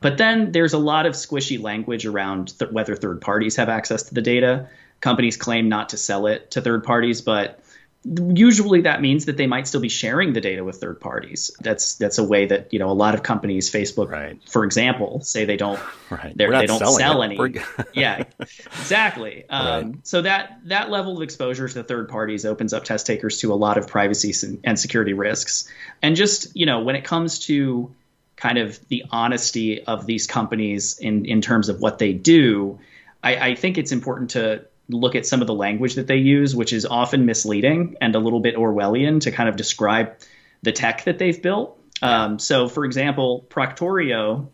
[0.00, 4.04] But then there's a lot of squishy language around th- whether third parties have access
[4.04, 4.68] to the data.
[5.00, 7.61] Companies claim not to sell it to third parties, but
[8.04, 11.52] usually that means that they might still be sharing the data with third parties.
[11.60, 14.38] That's that's a way that you know a lot of companies, Facebook, right.
[14.48, 16.36] for example, say they don't right.
[16.36, 17.32] they don't sell it.
[17.32, 17.60] any.
[17.94, 19.44] yeah, exactly.
[19.52, 20.06] Um, right.
[20.06, 23.54] So that that level of exposure to third parties opens up test takers to a
[23.54, 24.32] lot of privacy
[24.64, 25.68] and security risks.
[26.00, 27.94] And just you know when it comes to
[28.36, 32.78] kind of the honesty of these companies in in terms of what they do,
[33.22, 36.54] I, I think it's important to look at some of the language that they use,
[36.54, 40.16] which is often misleading and a little bit Orwellian to kind of describe
[40.62, 41.78] the tech that they've built.
[42.00, 44.48] Um, so, for example, Proctorio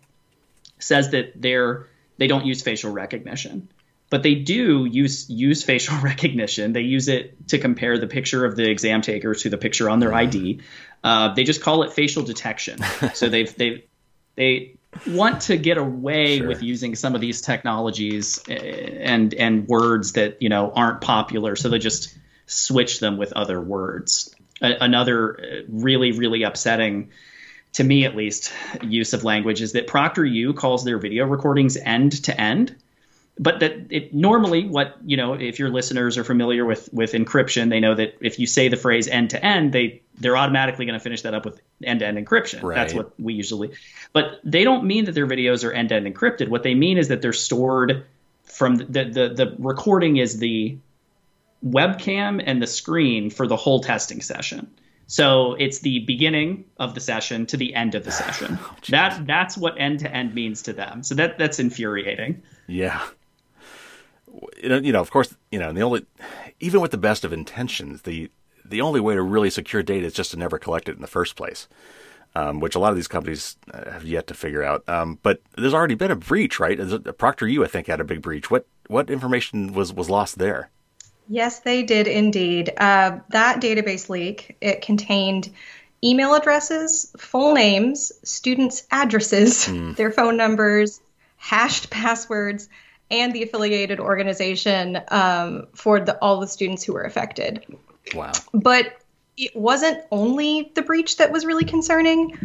[0.79, 3.69] says that they're they don't use facial recognition,
[4.11, 6.73] but they do use use facial recognition.
[6.73, 10.01] They use it to compare the picture of the exam taker to the picture on
[10.01, 10.61] their ID.
[11.03, 12.81] Uh, they just call it facial detection.
[13.15, 13.85] so they've they
[14.39, 16.47] they want to get away sure.
[16.47, 18.55] with using some of these technologies eh,
[19.01, 23.61] and and words that you know aren't popular, so they just switch them with other
[23.61, 24.35] words.
[24.63, 27.11] A- another eh, really really upsetting
[27.75, 32.25] to me at least, use of language is that ProctorU calls their video recordings end
[32.25, 32.75] to end.
[33.41, 37.71] But that it normally what you know if your listeners are familiar with with encryption
[37.71, 40.99] they know that if you say the phrase end to end they they're automatically going
[40.99, 42.63] to finish that up with end to end encryption.
[42.63, 42.75] Right.
[42.75, 43.73] That's what we usually.
[44.13, 46.49] But they don't mean that their videos are end to end encrypted.
[46.49, 48.05] What they mean is that they're stored
[48.45, 50.77] from the, the the recording is the
[51.65, 54.71] webcam and the screen for the whole testing session.
[55.07, 58.59] So it's the beginning of the session to the end of the oh, session.
[58.61, 61.03] Oh, that that's what end to end means to them.
[61.03, 62.43] So that that's infuriating.
[62.67, 63.03] Yeah.
[64.63, 66.07] You know, of course, you know, the only
[66.61, 68.31] even with the best of intentions, the
[68.65, 71.07] the only way to really secure data is just to never collect it in the
[71.07, 71.69] first place.
[72.35, 74.87] Um, which a lot of these companies uh, have yet to figure out.
[74.87, 76.79] Um, but there's already been a breach, right?
[76.79, 78.51] ProctorU, I think, had a big breach.
[78.51, 80.71] What what information was was lost there?
[81.29, 82.73] Yes, they did indeed.
[82.77, 85.51] Uh, that database leak it contained
[86.03, 89.97] email addresses, full names, students' addresses, mm.
[89.97, 91.01] their phone numbers,
[91.37, 92.69] hashed passwords,
[93.11, 97.65] and the affiliated organization um, for the, all the students who were affected.
[98.15, 98.33] Wow!
[98.53, 98.97] But
[99.37, 102.37] it wasn't only the breach that was really concerning.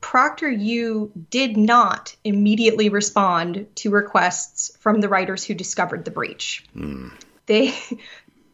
[0.00, 6.64] ProctorU did not immediately respond to requests from the writers who discovered the breach.
[6.74, 7.12] Mm.
[7.46, 7.74] They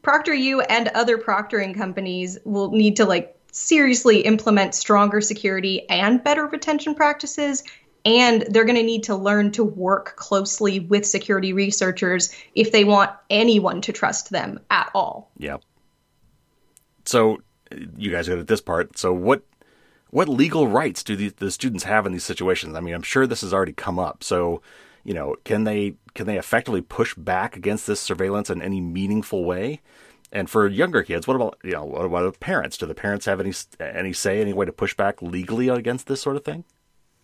[0.02, 6.46] ProctorU and other proctoring companies will need to like seriously implement stronger security and better
[6.46, 7.64] retention practices
[8.06, 12.84] and they're going to need to learn to work closely with security researchers if they
[12.84, 15.28] want anyone to trust them at all.
[15.38, 15.62] Yep.
[17.04, 17.42] So
[17.96, 18.96] you guys got at this part.
[18.96, 19.42] So what
[20.10, 22.76] what legal rights do the, the students have in these situations?
[22.76, 24.22] I mean, I'm sure this has already come up.
[24.22, 24.62] So,
[25.02, 29.44] you know, can they can they effectively push back against this surveillance in any meaningful
[29.44, 29.80] way?
[30.30, 32.78] And for younger kids, what about you know what about parents?
[32.78, 36.20] Do the parents have any any say, any way to push back legally against this
[36.20, 36.62] sort of thing?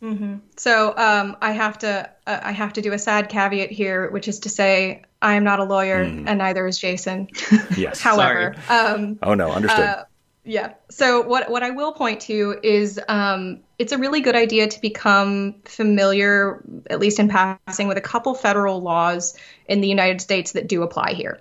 [0.03, 0.39] Mm-hmm.
[0.57, 4.27] So um, I have to uh, I have to do a sad caveat here, which
[4.27, 6.25] is to say I am not a lawyer, mm.
[6.27, 7.29] and neither is Jason.
[7.77, 8.01] Yes.
[8.03, 9.85] However, um, oh no, understood.
[9.85, 10.05] Uh,
[10.45, 10.75] yeah.
[10.91, 14.81] So what what I will point to is um, it's a really good idea to
[14.81, 19.37] become familiar, at least in passing, with a couple federal laws
[19.67, 21.41] in the United States that do apply here.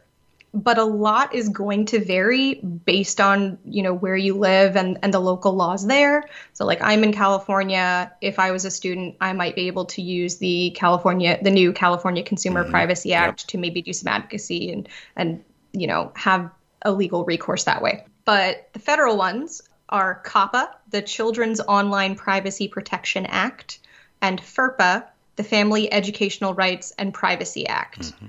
[0.53, 4.99] But a lot is going to vary based on you know where you live and
[5.01, 6.25] and the local laws there.
[6.53, 8.11] So like I'm in California.
[8.19, 11.71] If I was a student, I might be able to use the California the new
[11.71, 12.71] California Consumer mm-hmm.
[12.71, 13.47] Privacy Act yep.
[13.47, 18.05] to maybe do some advocacy and and you know have a legal recourse that way.
[18.25, 23.79] But the federal ones are COPPA, the Children's Online Privacy Protection Act,
[24.21, 28.01] and FERPA, the Family Educational Rights and Privacy Act.
[28.01, 28.27] Mm-hmm.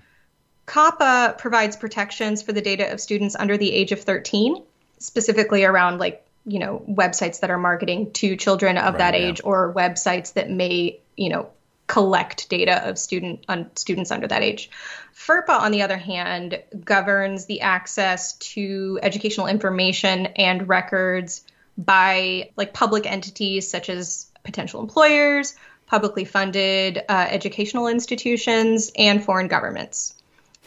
[0.72, 4.62] COPPA provides protections for the data of students under the age of 13,
[4.98, 9.40] specifically around like, you know, websites that are marketing to children of right, that age
[9.40, 9.50] yeah.
[9.50, 11.50] or websites that may, you know,
[11.88, 14.70] collect data of student un, students under that age.
[15.14, 21.44] FERPA, on the other hand, governs the access to educational information and records
[21.76, 25.54] by like public entities such as potential employers,
[25.85, 30.14] publicly funded uh, educational institutions, and foreign governments.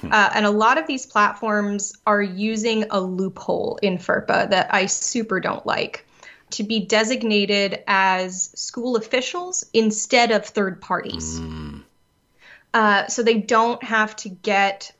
[0.02, 0.12] Hmm.
[0.12, 4.88] Uh, and a lot of these platforms are using a loophole in FERPA that I
[4.88, 6.06] super don't like
[6.52, 11.40] to be designated as school officials instead of third parties.
[11.40, 11.84] Mm.
[12.74, 14.92] Uh, so they don't have to get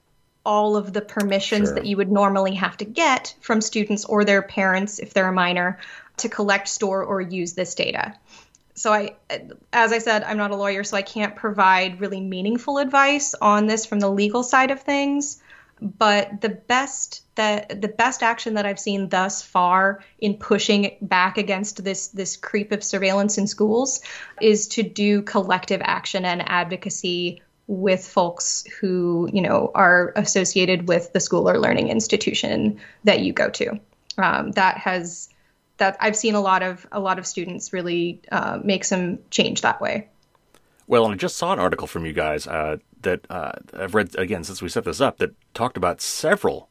[0.46, 1.76] all of the permissions sure.
[1.76, 5.34] that you would normally have to get from students or their parents if they're a
[5.34, 5.80] minor
[6.18, 8.16] to collect, store, or use this data.
[8.76, 9.16] So I,
[9.74, 13.68] as I said, I'm not a lawyer, so I can't provide really meaningful advice on
[13.68, 15.42] this from the legal side of things
[15.82, 21.38] but the best that the best action that I've seen thus far in pushing back
[21.38, 24.02] against this this creep of surveillance in schools
[24.42, 31.12] is to do collective action and advocacy with folks who you know are associated with
[31.14, 33.80] the school or learning institution that you go to.
[34.18, 35.30] Um, that has
[35.78, 39.62] that I've seen a lot of a lot of students really uh, make some change
[39.62, 40.08] that way.
[40.88, 44.16] Well, and I just saw an article from you guys uh, that uh, I've read
[44.18, 46.70] again since we set this up that talked about several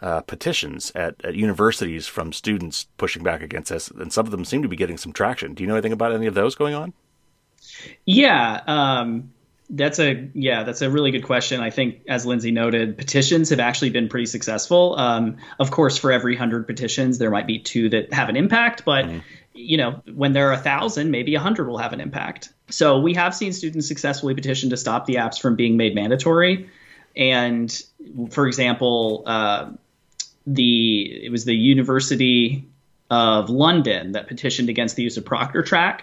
[0.00, 4.44] uh, petitions at, at universities from students pushing back against this, and some of them
[4.44, 5.54] seem to be getting some traction.
[5.54, 6.92] Do you know anything about any of those going on?
[8.04, 9.32] Yeah, um,
[9.70, 11.60] that's a yeah, that's a really good question.
[11.60, 14.96] I think, as Lindsay noted, petitions have actually been pretty successful.
[14.98, 18.84] Um, of course, for every hundred petitions, there might be two that have an impact,
[18.84, 19.22] but mm.
[19.52, 22.52] you know, when there are a thousand, maybe a hundred will have an impact.
[22.70, 26.70] So we have seen students successfully petition to stop the apps from being made mandatory.
[27.14, 27.70] And
[28.30, 29.72] for example, uh,
[30.46, 32.66] the it was the University
[33.10, 36.00] of London that petitioned against the use of ProctorTrack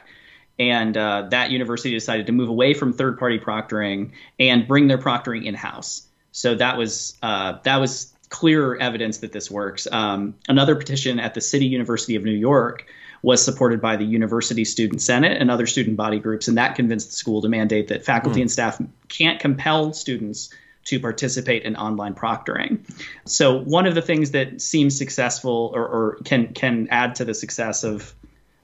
[0.58, 5.46] and uh, that university decided to move away from third-party proctoring and bring their proctoring
[5.46, 6.08] in-house.
[6.32, 9.88] So that was uh, that was clear evidence that this works.
[9.92, 12.86] Um, another petition at the City University of New York
[13.22, 17.08] was supported by the University Student Senate and other student body groups, and that convinced
[17.08, 18.44] the school to mandate that faculty mm.
[18.44, 22.80] and staff can't compel students to participate in online proctoring.
[23.26, 27.34] So one of the things that seems successful or, or can can add to the
[27.34, 28.14] success of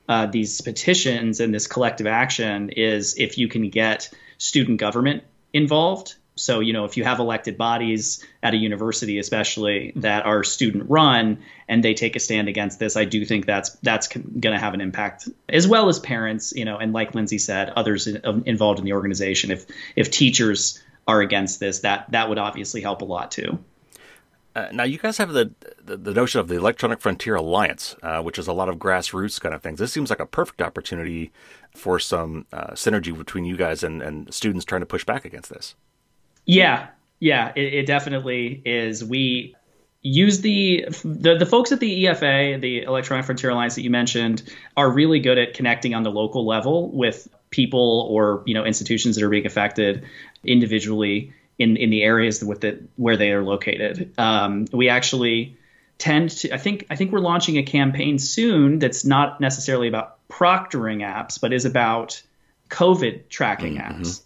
[0.08, 6.16] uh, these petitions and this collective action is if you can get student government involved.
[6.36, 10.90] So, you know, if you have elected bodies at a university, especially that are student
[10.90, 14.58] run, and they take a stand against this, I do think that's that's going to
[14.58, 18.44] have an impact, as well as parents, you know, and like Lindsay said, others in,
[18.46, 19.52] involved in the organization.
[19.52, 23.60] If if teachers are against this, that that would obviously help a lot too.
[24.54, 25.52] Uh, now, you guys have the,
[25.84, 29.40] the, the notion of the Electronic Frontier Alliance, uh, which is a lot of grassroots
[29.40, 29.80] kind of things.
[29.80, 31.32] This seems like a perfect opportunity
[31.74, 35.50] for some uh, synergy between you guys and, and students trying to push back against
[35.50, 35.76] this.
[36.46, 36.88] Yeah,
[37.20, 39.06] yeah, it, it definitely is.
[39.06, 39.56] We
[40.02, 44.44] use the, the the folks at the EFA, the Electronic Frontier Alliance that you mentioned,
[44.76, 49.16] are really good at connecting on the local level with people or you know institutions
[49.16, 50.04] that are being affected
[50.44, 54.14] individually in in the areas with it where they are located.
[54.18, 55.58] Um, we actually
[55.98, 56.54] tend to.
[56.54, 61.40] I think I think we're launching a campaign soon that's not necessarily about proctoring apps,
[61.40, 62.22] but is about
[62.70, 64.02] COVID tracking mm-hmm.
[64.02, 64.22] apps,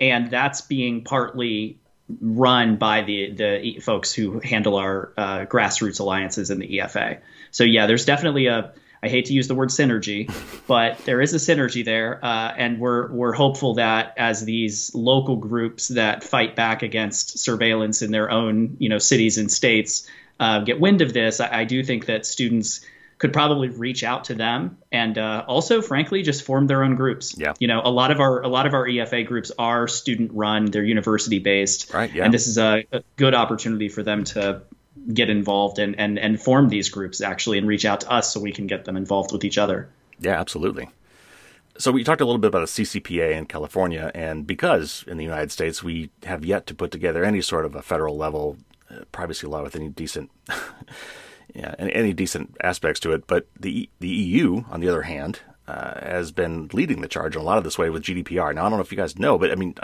[0.00, 1.78] and that's being partly
[2.20, 7.18] run by the the folks who handle our uh, grassroots alliances in the EFA.
[7.50, 8.72] So yeah, there's definitely a
[9.02, 10.32] I hate to use the word synergy,
[10.66, 15.36] but there is a synergy there, uh, and we're we're hopeful that as these local
[15.36, 20.08] groups that fight back against surveillance in their own you know cities and states
[20.40, 22.84] uh, get wind of this, I, I, do think that students
[23.18, 27.34] could probably reach out to them and uh, also frankly just form their own groups.
[27.38, 27.54] Yeah.
[27.58, 30.66] You know a lot of our a lot of our efa groups are student run
[30.66, 32.24] they're university based right yeah.
[32.24, 34.62] And this is a, a good opportunity for them to
[35.12, 38.40] get involved and, and, and form these groups actually and reach out to us so
[38.40, 39.88] we can get them involved with each other.
[40.20, 40.88] Yeah, absolutely.
[41.78, 45.24] So we talked a little bit about a CCPA in California, and because in the
[45.24, 48.56] United States we have yet to put together any sort of a federal level
[48.90, 50.30] uh, privacy law with any decent,
[51.54, 56.00] yeah, any, decent aspects to it, but the the EU, on the other hand, uh,
[56.00, 58.54] has been leading the charge in a lot of this way with GDPR.
[58.54, 59.74] Now I don't know if you guys know, but I mean,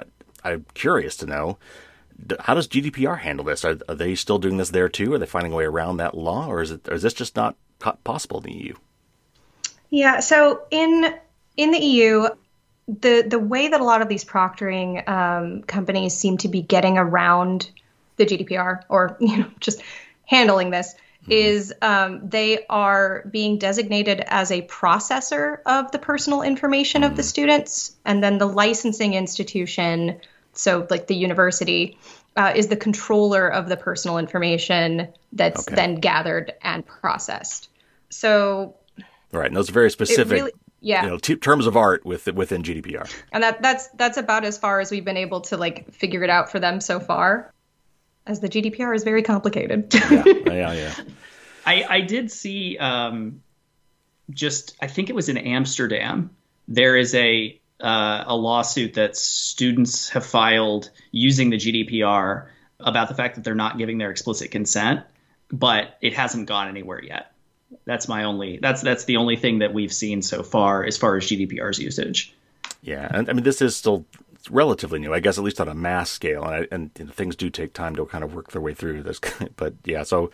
[0.42, 1.58] I, I'm curious to know
[2.40, 3.64] how does GDPR handle this?
[3.64, 5.12] Are, are, they still doing this there too?
[5.14, 7.36] Are they finding a way around that law, or is it or is this just
[7.36, 7.56] not
[8.04, 8.74] possible in the EU?
[9.90, 11.14] Yeah, so in
[11.56, 12.28] in the EU,
[12.88, 16.98] the the way that a lot of these proctoring um, companies seem to be getting
[16.98, 17.70] around
[18.16, 19.82] the GDPR, or you know, just
[20.24, 21.32] handling this, mm-hmm.
[21.32, 27.10] is um, they are being designated as a processor of the personal information mm-hmm.
[27.10, 27.28] of the mm-hmm.
[27.28, 30.20] students, and then the licensing institution
[30.52, 31.98] so like the university
[32.36, 35.74] uh, is the controller of the personal information that's okay.
[35.74, 37.68] then gathered and processed.
[38.10, 38.74] So,
[39.32, 40.32] right, and those are very specific.
[40.32, 43.10] Really, yeah, you know, t- terms of art with within GDPR.
[43.32, 46.30] And that that's that's about as far as we've been able to like figure it
[46.30, 47.52] out for them so far.
[48.26, 49.92] As the GDPR is very complicated.
[50.10, 50.94] yeah, yeah, yeah.
[51.66, 53.42] I I did see um,
[54.30, 56.30] just I think it was in Amsterdam.
[56.68, 62.46] There is a uh, a lawsuit that students have filed using the GDPR
[62.78, 65.00] about the fact that they're not giving their explicit consent,
[65.50, 67.32] but it hasn't gone anywhere yet.
[67.84, 68.58] That's my only.
[68.58, 72.34] That's that's the only thing that we've seen so far as far as GDPR's usage.
[72.82, 74.04] Yeah, and I mean this is still
[74.50, 77.12] relatively new, I guess, at least on a mass scale, and I, and you know,
[77.12, 79.20] things do take time to kind of work their way through this.
[79.56, 80.30] but yeah, so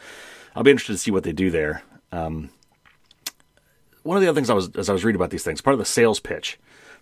[0.55, 1.83] I'll be interested to see what they do there.
[2.11, 2.51] Um,
[4.03, 5.75] one of the other things I was as I was reading about these things, part
[5.75, 6.59] of the sales pitch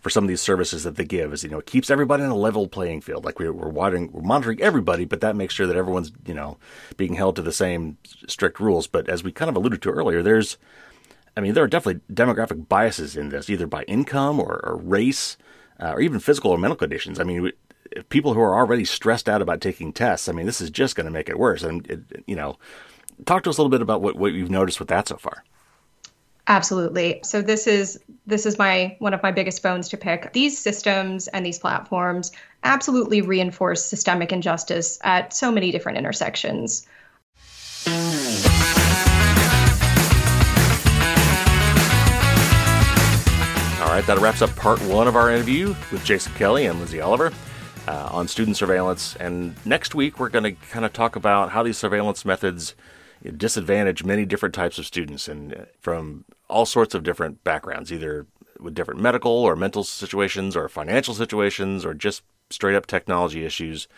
[0.07, 2.31] for some of these services that they give is you know it keeps everybody in
[2.31, 3.25] a level playing field.
[3.25, 6.59] Like we're we're monitoring we're monitoring everybody, but that makes sure that everyone's you know
[6.97, 7.99] being held to the same
[8.29, 8.87] strict rules.
[8.87, 10.59] But as we kind of alluded to earlier, there's
[11.37, 15.37] I mean, there are definitely demographic biases in this, either by income or, or race,
[15.81, 17.19] uh, or even physical or mental conditions.
[17.19, 17.51] I mean,
[18.09, 21.07] people who are already stressed out about taking tests, I mean, this is just going
[21.07, 21.65] to make it worse.
[21.65, 22.59] And, it, you know,
[23.25, 25.43] talk to us a little bit about what, what you've noticed with that so far.
[26.49, 27.21] Absolutely.
[27.25, 30.33] So this is this is my one of my biggest bones to pick.
[30.33, 32.31] These systems and these platforms
[32.63, 36.87] absolutely reinforce systemic injustice at so many different intersections.
[43.81, 47.01] All right, that wraps up part one of our interview with Jason Kelly and Lindsay
[47.01, 47.33] Oliver
[47.89, 49.17] uh, on student surveillance.
[49.17, 52.75] And next week, we're going to kind of talk about how these surveillance methods
[53.37, 58.27] disadvantage many different types of students and uh, from all sorts of different backgrounds, either
[58.61, 63.89] with different medical or mental situations or financial situations or just straight up technology issues.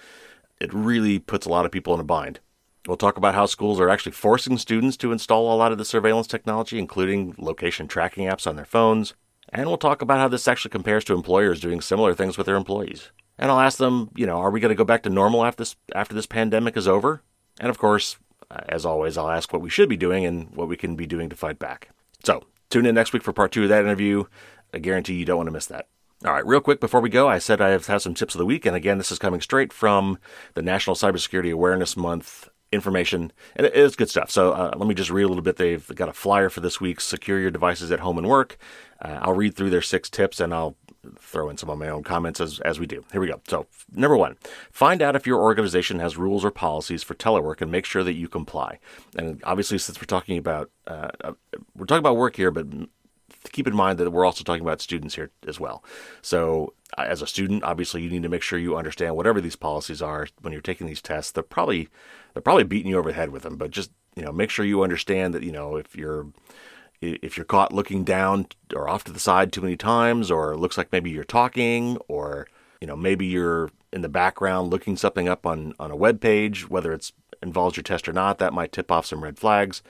[0.61, 2.41] It really puts a lot of people in a bind.
[2.87, 5.85] We'll talk about how schools are actually forcing students to install a lot of the
[5.85, 9.15] surveillance technology, including location tracking apps on their phones.
[9.51, 12.57] And we'll talk about how this actually compares to employers doing similar things with their
[12.57, 13.11] employees.
[13.39, 15.61] And I'll ask them, you know, are we going to go back to normal after
[15.61, 17.23] this after this pandemic is over?
[17.61, 18.17] And of course,
[18.51, 21.29] as always, I'll ask what we should be doing and what we can be doing
[21.29, 21.91] to fight back.
[22.25, 24.25] So, tune in next week for part two of that interview.
[24.73, 25.89] I guarantee you don't want to miss that.
[26.25, 28.47] All right, real quick before we go, I said I have, some tips of the
[28.47, 28.67] week.
[28.67, 30.19] And again, this is coming straight from
[30.55, 34.31] the National Cybersecurity Awareness Month information, and it is good stuff.
[34.31, 35.57] So uh, let me just read a little bit.
[35.57, 38.59] They've got a flyer for this week's Secure Your Devices at Home and Work.
[39.01, 40.77] Uh, I'll read through their six tips and I'll
[41.19, 43.05] throw in some of my own comments as, as we do.
[43.13, 43.41] Here we go.
[43.49, 44.37] So, number one,
[44.73, 48.15] find out if your organization has rules or policies for telework and make sure that
[48.15, 48.79] you comply.
[49.17, 51.33] And obviously, since we're talking about uh, uh,
[51.77, 52.67] we're talking about work here, but
[53.53, 55.85] keep in mind that we're also talking about students here as well.
[56.23, 59.57] So, uh, as a student, obviously, you need to make sure you understand whatever these
[59.57, 61.33] policies are when you're taking these tests.
[61.33, 61.89] They're probably
[62.35, 64.65] they're probably beating you over the head with them, but just you know, make sure
[64.65, 66.27] you understand that you know if you're
[67.01, 70.79] if you're caught looking down or off to the side too many times, or looks
[70.79, 72.49] like maybe you're talking, or
[72.81, 76.69] you know maybe you're in the background looking something up on on a web page,
[76.69, 79.83] whether it's involves your test or not, that might tip off some red flags.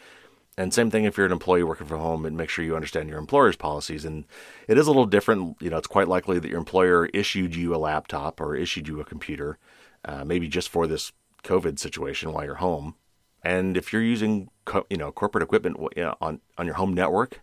[0.56, 3.08] And same thing if you're an employee working from home, and make sure you understand
[3.08, 4.04] your employer's policies.
[4.04, 4.24] And
[4.66, 5.56] it is a little different.
[5.62, 9.00] You know, it's quite likely that your employer issued you a laptop or issued you
[9.00, 9.56] a computer,
[10.04, 11.12] uh, maybe just for this
[11.44, 12.96] COVID situation while you're home.
[13.42, 15.76] And if you're using co- you know corporate equipment
[16.20, 17.40] on on your home network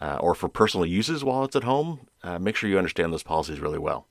[0.00, 3.22] uh, or for personal uses while it's at home, uh, make sure you understand those
[3.22, 4.06] policies really well.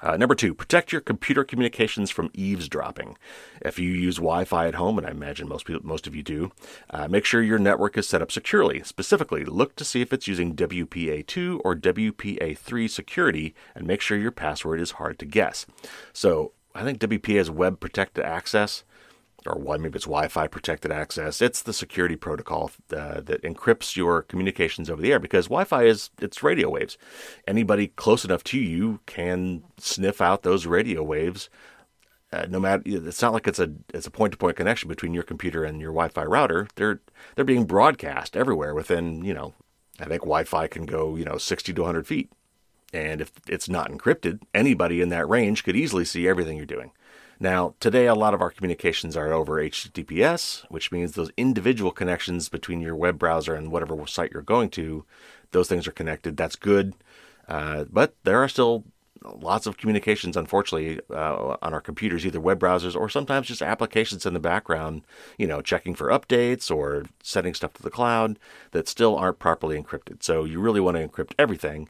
[0.00, 3.16] Uh, number two, protect your computer communications from eavesdropping.
[3.62, 6.52] If you use Wi-Fi at home, and I imagine most people, most of you do,
[6.90, 8.82] uh, make sure your network is set up securely.
[8.82, 14.32] Specifically, look to see if it's using WPA2 or WPA3 security, and make sure your
[14.32, 15.64] password is hard to guess.
[16.12, 18.84] So I think WPA is Web Protected Access
[19.46, 21.42] or why maybe it's Wi-Fi protected access.
[21.42, 26.10] It's the security protocol uh, that encrypts your communications over the air because Wi-Fi is
[26.20, 26.96] it's radio waves.
[27.46, 31.50] Anybody close enough to you can sniff out those radio waves.
[32.32, 35.64] Uh, no matter it's not like it's a it's a point-to-point connection between your computer
[35.64, 36.68] and your Wi-Fi router.
[36.74, 37.00] They're
[37.34, 39.54] they're being broadcast everywhere within you know
[40.00, 42.32] I think Wi-Fi can go you know 60 to 100 feet,
[42.92, 46.90] and if it's not encrypted, anybody in that range could easily see everything you're doing.
[47.40, 52.48] Now, today, a lot of our communications are over HTTPS, which means those individual connections
[52.48, 55.04] between your web browser and whatever site you're going to,
[55.50, 56.36] those things are connected.
[56.36, 56.94] That's good.
[57.48, 58.84] Uh, but there are still
[59.24, 64.26] lots of communications, unfortunately, uh, on our computers, either web browsers or sometimes just applications
[64.26, 65.02] in the background,
[65.38, 68.38] you know, checking for updates or sending stuff to the cloud
[68.72, 70.22] that still aren't properly encrypted.
[70.22, 71.88] So you really want to encrypt everything.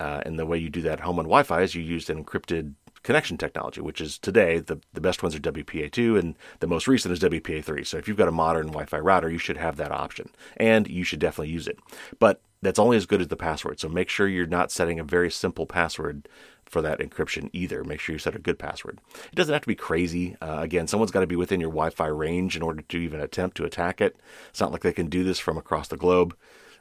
[0.00, 2.08] Uh, and the way you do that at home on Wi Fi is you use
[2.10, 6.66] an encrypted connection technology, which is today the, the best ones are WPA2 and the
[6.66, 7.86] most recent is WPA3.
[7.86, 10.88] So if you've got a modern Wi Fi router, you should have that option and
[10.88, 11.78] you should definitely use it.
[12.18, 13.80] But that's only as good as the password.
[13.80, 16.28] So make sure you're not setting a very simple password
[16.64, 17.82] for that encryption either.
[17.82, 19.00] Make sure you set a good password.
[19.14, 20.36] It doesn't have to be crazy.
[20.40, 23.20] Uh, again, someone's got to be within your Wi Fi range in order to even
[23.20, 24.16] attempt to attack it.
[24.50, 26.36] It's not like they can do this from across the globe.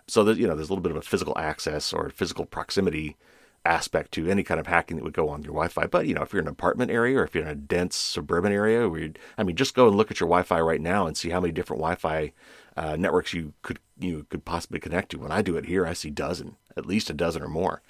[0.07, 3.17] So you know, there's a little bit of a physical access or physical proximity
[3.65, 5.87] aspect to any kind of hacking that would go on your Wi-Fi.
[5.87, 7.95] But you know, if you're in an apartment area or if you're in a dense
[7.95, 11.15] suburban area, where I mean, just go and look at your Wi-Fi right now and
[11.15, 12.33] see how many different Wi-Fi
[12.75, 15.19] uh, networks you could you could possibly connect to.
[15.19, 17.81] When I do it here, I see dozen, at least a dozen or more.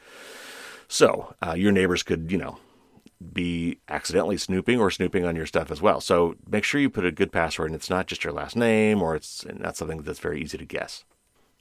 [0.88, 2.58] So uh, your neighbors could, you know,
[3.34, 6.02] be accidentally snooping or snooping on your stuff as well.
[6.02, 9.02] So make sure you put a good password, and it's not just your last name
[9.02, 11.06] or it's not something that's very easy to guess.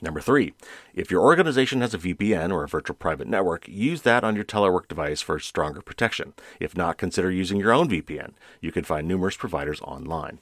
[0.03, 0.55] Number three,
[0.95, 4.45] if your organization has a VPN or a virtual private network, use that on your
[4.45, 6.33] telework device for stronger protection.
[6.59, 8.33] If not, consider using your own VPN.
[8.61, 10.39] You can find numerous providers online.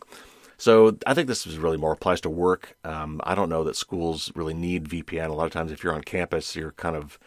[0.56, 2.76] So I think this is really more applies to work.
[2.84, 5.30] Um, I don't know that schools really need VPN.
[5.30, 7.18] A lot of times, if you're on campus, you're kind of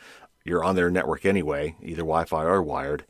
[0.43, 3.05] you're on their network anyway, either Wi-Fi or wired.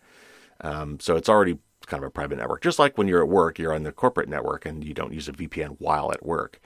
[0.62, 1.58] Um, so it's already
[1.92, 2.62] kind of a private network.
[2.62, 5.28] Just like when you're at work, you're on the corporate network and you don't use
[5.28, 6.60] a VPN while at work.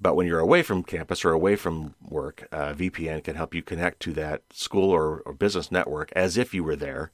[0.00, 3.98] But when you're away from campus or away from work, VPN can help you connect
[4.00, 7.10] to that school or, or business network as if you were there.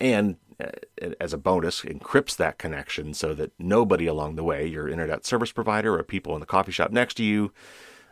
[0.00, 4.88] And uh, as a bonus, encrypts that connection so that nobody along the way, your
[4.88, 7.52] internet service provider or people in the coffee shop next to you,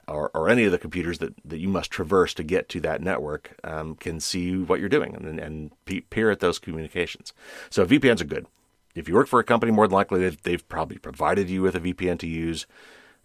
[0.06, 3.00] or, or any of the computers that, that you must traverse to get to that
[3.00, 5.70] network, um, can see what you're doing and, and
[6.10, 7.32] peer at those communications.
[7.70, 8.46] So VPNs are good.
[8.94, 11.76] If you work for a company, more than likely they've, they've probably provided you with
[11.76, 12.66] a VPN to use.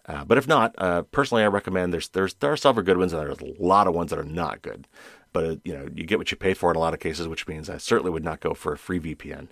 [0.07, 3.11] Uh, but if not, uh, personally, I recommend there's there's there are several good ones
[3.11, 4.87] and there's a lot of ones that are not good.
[5.33, 7.27] But uh, you know, you get what you pay for in a lot of cases,
[7.27, 9.49] which means I certainly would not go for a free VPN.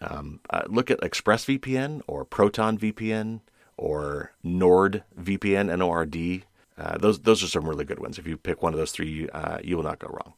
[0.00, 3.40] Um, uh, look at ExpressVPN or Proton VPN
[3.76, 6.44] or NordVPN, N-O-R-D.
[6.76, 8.18] Uh, those those are some really good ones.
[8.18, 10.34] If you pick one of those three, uh, you will not go wrong.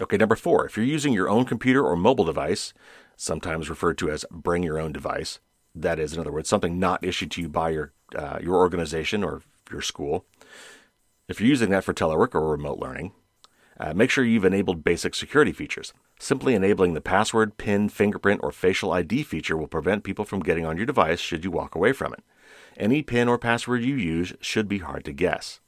[0.00, 0.66] Okay, number four.
[0.66, 2.74] If you're using your own computer or mobile device,
[3.18, 5.40] sometimes referred to as bring your own device,
[5.74, 9.22] that is, in other words, something not issued to you by your uh, your organization
[9.22, 10.24] or your school.
[11.28, 13.12] If you're using that for telework or remote learning,
[13.78, 15.92] uh, make sure you've enabled basic security features.
[16.18, 20.64] Simply enabling the password, PIN, fingerprint, or facial ID feature will prevent people from getting
[20.64, 22.24] on your device should you walk away from it.
[22.78, 25.60] Any PIN or password you use should be hard to guess.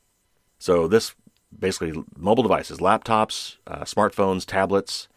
[0.59, 1.15] So, this
[1.57, 5.09] basically mobile devices, laptops, uh, smartphones, tablets,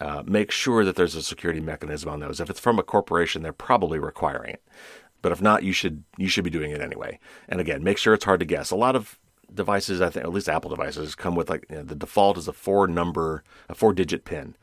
[0.00, 2.40] uh, make sure that there's a security mechanism on those.
[2.40, 4.62] If it's from a corporation, they're probably requiring it.
[5.22, 7.18] But if not, you should you should be doing it anyway.
[7.48, 8.70] And again, make sure it's hard to guess.
[8.70, 9.18] A lot of
[9.52, 12.48] devices, I think, at least Apple devices, come with like you know, the default is
[12.48, 14.56] a four number, a four digit pin,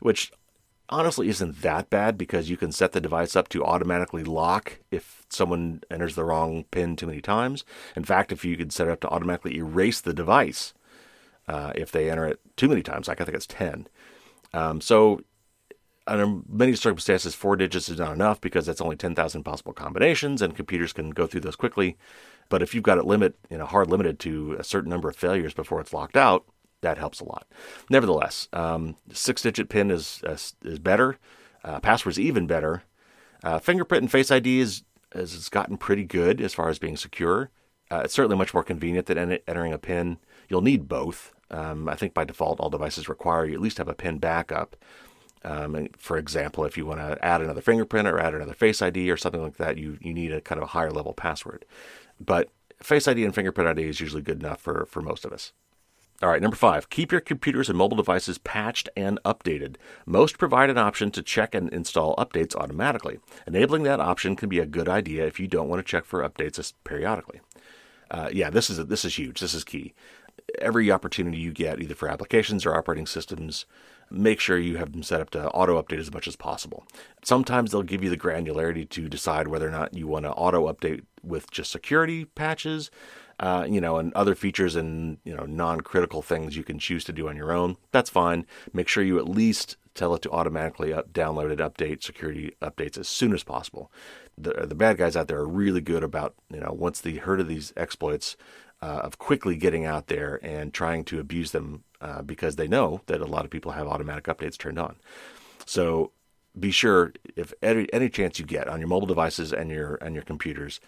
[0.00, 0.32] which
[0.88, 5.24] honestly isn't that bad because you can set the device up to automatically lock if
[5.28, 7.64] someone enters the wrong pin too many times.
[7.94, 10.74] In fact, if you could set it up to automatically erase the device
[11.46, 13.86] uh, if they enter it too many times, like I think it's 10.
[14.52, 15.20] Um, so
[16.06, 20.56] under many circumstances, four digits is not enough because that's only 10,000 possible combinations and
[20.56, 21.96] computers can go through those quickly.
[22.48, 25.16] But if you've got it limit, you know, hard limited to a certain number of
[25.16, 26.44] failures before it's locked out,
[26.80, 27.46] that helps a lot.
[27.90, 31.16] Nevertheless, um, six digit PIN is, is, is better.
[31.62, 32.82] Uh, password's even better.
[33.44, 34.82] Uh, fingerprint and Face ID is,
[35.12, 37.50] has gotten pretty good as far as being secure.
[37.90, 40.18] Uh, it's certainly much more convenient than entering a PIN.
[40.48, 41.32] You'll need both.
[41.50, 44.76] Um, I think by default, all devices require you at least have a PIN backup.
[45.42, 49.10] Um, for example, if you want to add another fingerprint or add another Face ID
[49.10, 51.64] or something like that, you, you need a kind of a higher level password.
[52.20, 52.50] But
[52.82, 55.52] Face ID and fingerprint ID is usually good enough for, for most of us.
[56.22, 59.76] All right, number five, keep your computers and mobile devices patched and updated.
[60.04, 63.20] Most provide an option to check and install updates automatically.
[63.46, 66.20] Enabling that option can be a good idea if you don't want to check for
[66.20, 67.40] updates periodically.
[68.10, 69.40] Uh, yeah, this is this is huge.
[69.40, 69.94] This is key.
[70.58, 73.66] Every opportunity you get, either for applications or operating systems,
[74.10, 76.84] make sure you have them set up to auto update as much as possible.
[77.24, 80.70] Sometimes they'll give you the granularity to decide whether or not you want to auto
[80.72, 82.90] update with just security patches,
[83.38, 87.12] uh, you know, and other features and you know non-critical things you can choose to
[87.12, 87.76] do on your own.
[87.92, 88.46] That's fine.
[88.72, 92.96] Make sure you at least tell it to automatically up, download and update security updates
[92.96, 93.90] as soon as possible.
[94.38, 97.40] The, the bad guys out there are really good about you know once they heard
[97.40, 98.36] of these exploits
[98.82, 103.00] uh, of quickly getting out there and trying to abuse them uh, because they know
[103.06, 104.96] that a lot of people have automatic updates turned on.
[105.66, 106.12] So
[106.58, 110.14] be sure if any, any chance you get on your mobile devices and your and
[110.14, 110.80] your computers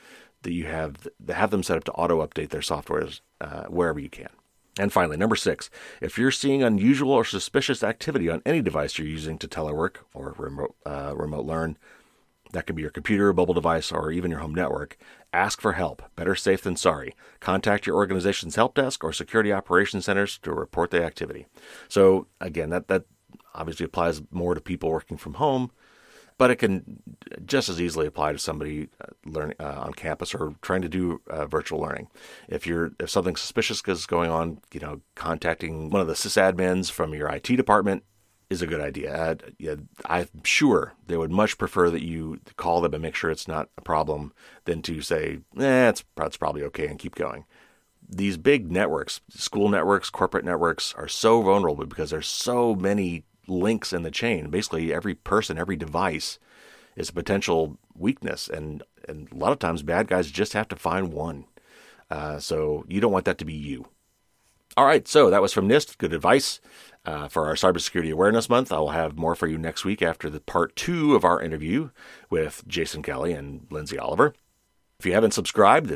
[0.43, 4.01] that you have that have them set up to auto update their softwares uh, wherever
[4.01, 4.31] you can.
[4.79, 5.69] And finally, number six,
[6.01, 10.35] if you're seeing unusual or suspicious activity on any device you're using to telework or
[10.39, 11.77] remote uh, remote learn,
[12.53, 14.97] that could be your computer, mobile device, or even your home network.
[15.33, 16.03] Ask for help.
[16.15, 17.15] Better safe than sorry.
[17.41, 21.47] Contact your organization's help desk or security operations centers to report the activity.
[21.89, 23.05] So again, that that
[23.55, 25.71] obviously applies more to people working from home,
[26.37, 27.03] but it can
[27.47, 31.23] just as easily apply to somebody uh, learning uh, on campus or trying to do
[31.29, 32.09] uh, virtual learning.
[32.49, 36.91] If you're if something suspicious is going on, you know, contacting one of the sysadmins
[36.91, 38.05] from your IT department
[38.53, 39.15] is a good idea.
[39.15, 39.75] Uh, yeah,
[40.07, 43.69] I'm sure they would much prefer that you call them and make sure it's not
[43.77, 44.33] a problem
[44.65, 47.45] than to say, "eh, it's, it's probably okay" and keep going
[48.09, 53.93] these big networks, school networks, corporate networks, are so vulnerable because there's so many links
[53.93, 54.51] in the chain.
[54.51, 56.39] Basically, every person, every device
[56.97, 60.77] is a potential weakness, and and a lot of times bad guys just have to
[60.77, 61.47] find one.
[62.11, 63.87] Uh, so you don't want that to be you.
[64.75, 65.99] All right, so that was from NIST.
[65.99, 66.59] Good advice
[67.05, 68.73] uh, for our Cybersecurity Awareness Month.
[68.73, 71.91] I'll have more for you next week after the part two of our interview
[72.31, 74.35] with Jason Kelly and Lindsay Oliver.
[74.99, 75.89] If you haven't subscribed,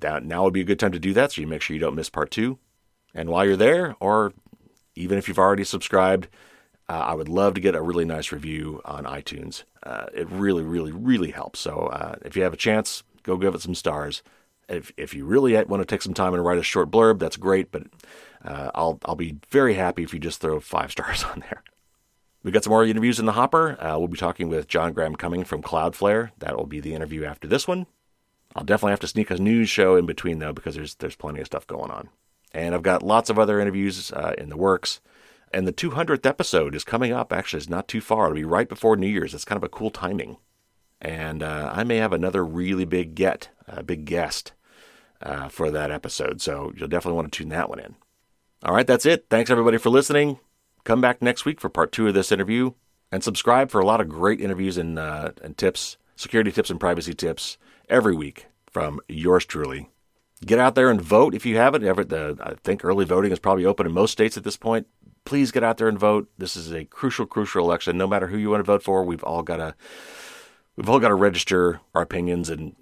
[0.00, 1.80] that now would be a good time to do that so you make sure you
[1.80, 2.58] don't miss part two.
[3.14, 4.32] And while you're there, or
[4.94, 6.28] even if you've already subscribed,
[6.88, 9.64] uh, I would love to get a really nice review on iTunes.
[9.82, 11.60] Uh, it really, really, really helps.
[11.60, 14.22] So uh, if you have a chance, go give it some stars.
[14.68, 17.36] If, if you really want to take some time and write a short blurb, that's
[17.36, 17.70] great.
[17.70, 17.84] But
[18.44, 21.62] uh, I'll I'll be very happy if you just throw five stars on there.
[22.42, 23.80] We've got some more interviews in the hopper.
[23.80, 26.30] Uh, we'll be talking with John Graham Cumming from Cloudflare.
[26.38, 27.86] That will be the interview after this one.
[28.56, 31.40] I'll definitely have to sneak a news show in between though because there's there's plenty
[31.40, 32.08] of stuff going on.
[32.52, 35.00] And I've got lots of other interviews uh, in the works.
[35.54, 37.32] And the 200th episode is coming up.
[37.32, 38.26] Actually, it's not too far.
[38.26, 39.34] It'll be right before New Year's.
[39.34, 40.38] It's kind of a cool timing.
[41.02, 44.52] And uh, I may have another really big get, a big guest
[45.20, 46.40] uh, for that episode.
[46.40, 47.96] So you'll definitely want to tune that one in.
[48.62, 49.26] All right, that's it.
[49.28, 50.38] Thanks everybody for listening.
[50.84, 52.72] Come back next week for part two of this interview,
[53.10, 56.78] and subscribe for a lot of great interviews and uh, and tips, security tips and
[56.78, 59.90] privacy tips every week from yours truly.
[60.44, 61.84] Get out there and vote if you haven't.
[61.84, 64.86] Ever, the, I think early voting is probably open in most states at this point.
[65.24, 66.28] Please get out there and vote.
[66.38, 67.98] This is a crucial, crucial election.
[67.98, 69.74] No matter who you want to vote for, we've all got to
[70.76, 72.74] we've all got to register our opinions and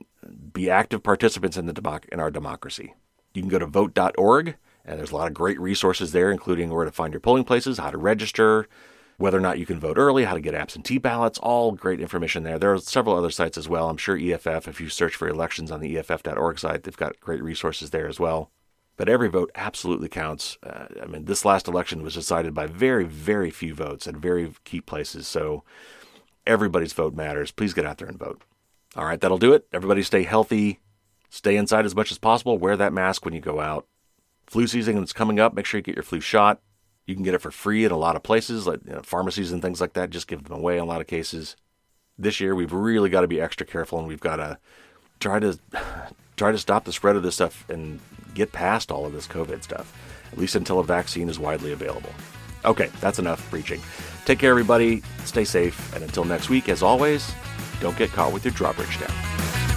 [0.53, 2.95] be active participants in the democ- in our democracy.
[3.34, 6.84] You can go to vote.org, and there's a lot of great resources there, including where
[6.84, 8.68] to find your polling places, how to register,
[9.16, 12.43] whether or not you can vote early, how to get absentee ballots, all great information
[12.43, 12.59] there.
[12.59, 13.88] There are several other sites as well.
[13.88, 17.43] I'm sure EFF, if you search for elections on the EFF.org site, they've got great
[17.43, 18.51] resources there as well.
[18.97, 20.59] But every vote absolutely counts.
[20.62, 24.53] Uh, I mean, this last election was decided by very, very few votes at very
[24.64, 25.26] key places.
[25.26, 25.64] So
[26.47, 27.51] everybody's vote matters.
[27.51, 28.43] Please get out there and vote.
[28.97, 29.66] All right, that'll do it.
[29.72, 30.80] Everybody stay healthy.
[31.28, 32.59] Stay inside as much as possible.
[32.59, 33.86] Wear that mask when you go out.
[34.47, 35.55] Flu season is coming up.
[35.55, 36.61] Make sure you get your flu shot.
[37.07, 39.53] You can get it for free in a lot of places, like you know, pharmacies
[39.53, 40.11] and things like that.
[40.11, 41.57] Just give them away in a lot of cases.
[42.18, 44.59] This year, we've really got to be extra careful, and we've got to
[45.20, 45.59] try to
[46.36, 48.01] try to stop the spread of this stuff and
[48.34, 49.93] get past all of this COVID stuff,
[50.32, 52.12] at least until a vaccine is widely available.
[52.64, 53.80] Okay, that's enough preaching.
[54.31, 55.03] Take care, everybody.
[55.24, 57.35] Stay safe, and until next week, as always,
[57.81, 59.70] don't get caught with your drawbridge down.